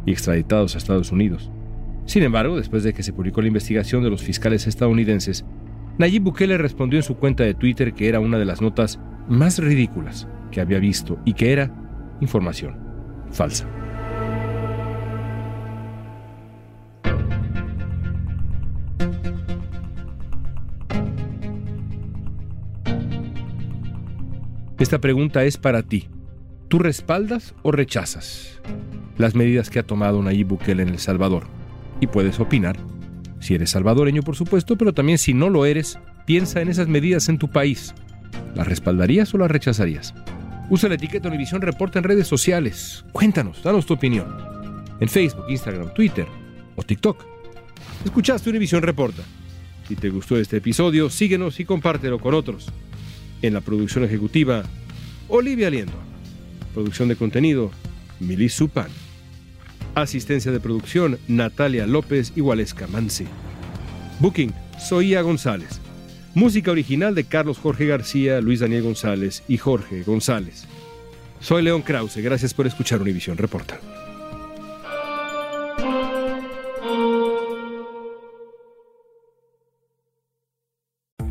y 0.06 0.12
extraditados 0.12 0.74
a 0.74 0.78
Estados 0.78 1.12
Unidos. 1.12 1.52
Sin 2.06 2.24
embargo, 2.24 2.56
después 2.56 2.84
de 2.84 2.94
que 2.94 3.04
se 3.04 3.12
publicó 3.12 3.42
la 3.42 3.50
investigación 3.50 4.02
de 4.02 4.10
los 4.10 4.24
fiscales 4.24 4.66
estadounidenses, 4.66 5.46
Nayib 5.98 6.24
Bukele 6.24 6.58
respondió 6.58 6.98
en 7.00 7.04
su 7.04 7.18
cuenta 7.18 7.44
de 7.44 7.54
Twitter 7.54 7.94
que 7.94 8.08
era 8.08 8.22
una 8.22 8.40
de 8.40 8.46
las 8.46 8.62
notas 8.62 9.00
más 9.28 9.60
ridículas 9.60 10.28
que 10.52 10.62
había 10.62 10.80
visto 10.80 11.20
y 11.26 11.34
que 11.34 11.52
era 11.52 11.74
información 12.22 12.78
falsa. 13.30 13.68
Esta 24.92 25.00
pregunta 25.00 25.46
es 25.46 25.56
para 25.56 25.84
ti. 25.84 26.10
¿Tú 26.68 26.78
respaldas 26.78 27.56
o 27.62 27.72
rechazas 27.72 28.60
las 29.18 29.36
medidas 29.36 29.70
que 29.70 29.80
ha 29.80 29.84
tomado 29.84 30.22
Nayib 30.22 30.48
Bukele 30.48 30.84
en 30.84 30.90
El 30.90 31.00
Salvador? 31.00 31.44
Y 32.02 32.08
puedes 32.08 32.42
opinar, 32.42 32.76
si 33.40 33.56
eres 33.56 33.70
salvadoreño 33.70 34.22
por 34.22 34.36
supuesto, 34.36 34.78
pero 34.78 34.94
también 34.94 35.18
si 35.18 35.34
no 35.34 35.50
lo 35.50 35.66
eres, 35.66 35.98
piensa 36.26 36.60
en 36.60 36.68
esas 36.68 36.90
medidas 36.90 37.30
en 37.30 37.38
tu 37.38 37.50
país. 37.50 37.96
¿Las 38.54 38.68
respaldarías 38.68 39.34
o 39.34 39.38
las 39.38 39.50
rechazarías? 39.50 40.14
Usa 40.70 40.90
la 40.90 40.96
etiqueta 40.96 41.30
Univisión 41.30 41.62
Reporta 41.62 42.00
en 42.00 42.04
redes 42.04 42.28
sociales. 42.28 43.06
Cuéntanos, 43.14 43.64
danos 43.64 43.86
tu 43.86 43.94
opinión. 43.94 44.28
en 45.00 45.08
Facebook, 45.08 45.46
Instagram, 45.48 45.94
Twitter 45.94 46.28
o 46.76 46.84
TikTok. 46.84 47.24
Escuchaste 48.04 48.50
Univisión 48.50 48.82
Reporta. 48.82 49.24
Si 49.88 49.96
te 49.96 50.10
gustó 50.10 50.36
este 50.36 50.58
episodio, 50.58 51.10
síguenos 51.10 51.62
y 51.62 51.64
compártelo 51.64 52.20
con 52.20 52.34
otros. 52.34 52.74
En 53.42 53.54
la 53.54 53.62
producción 53.62 54.04
ejecutiva, 54.04 54.64
Olivia 55.28 55.70
Liendo. 55.70 55.98
Producción 56.74 57.10
de 57.10 57.16
contenido, 57.16 57.72
Milis 58.20 58.54
Supan. 58.54 58.88
Asistencia 59.96 60.52
de 60.52 60.60
producción, 60.60 61.18
Natalia 61.28 61.88
López 61.88 62.34
y 62.36 62.42
Waleska 62.42 62.88
Mansi. 62.88 63.26
Booking, 64.20 64.54
Soía 64.80 65.22
González. 65.22 65.82
Música 66.34 66.72
original 66.72 67.16
de 67.16 67.26
Carlos 67.26 67.58
Jorge 67.58 67.88
García, 67.88 68.40
Luis 68.40 68.60
Daniel 68.60 68.84
González 68.84 69.44
y 69.48 69.58
Jorge 69.58 70.04
González. 70.04 70.66
Soy 71.40 71.64
León 71.64 71.82
Krause, 71.82 72.18
gracias 72.18 72.54
por 72.54 72.68
escuchar 72.68 73.02
Univisión 73.02 73.38
Reporta. 73.38 73.80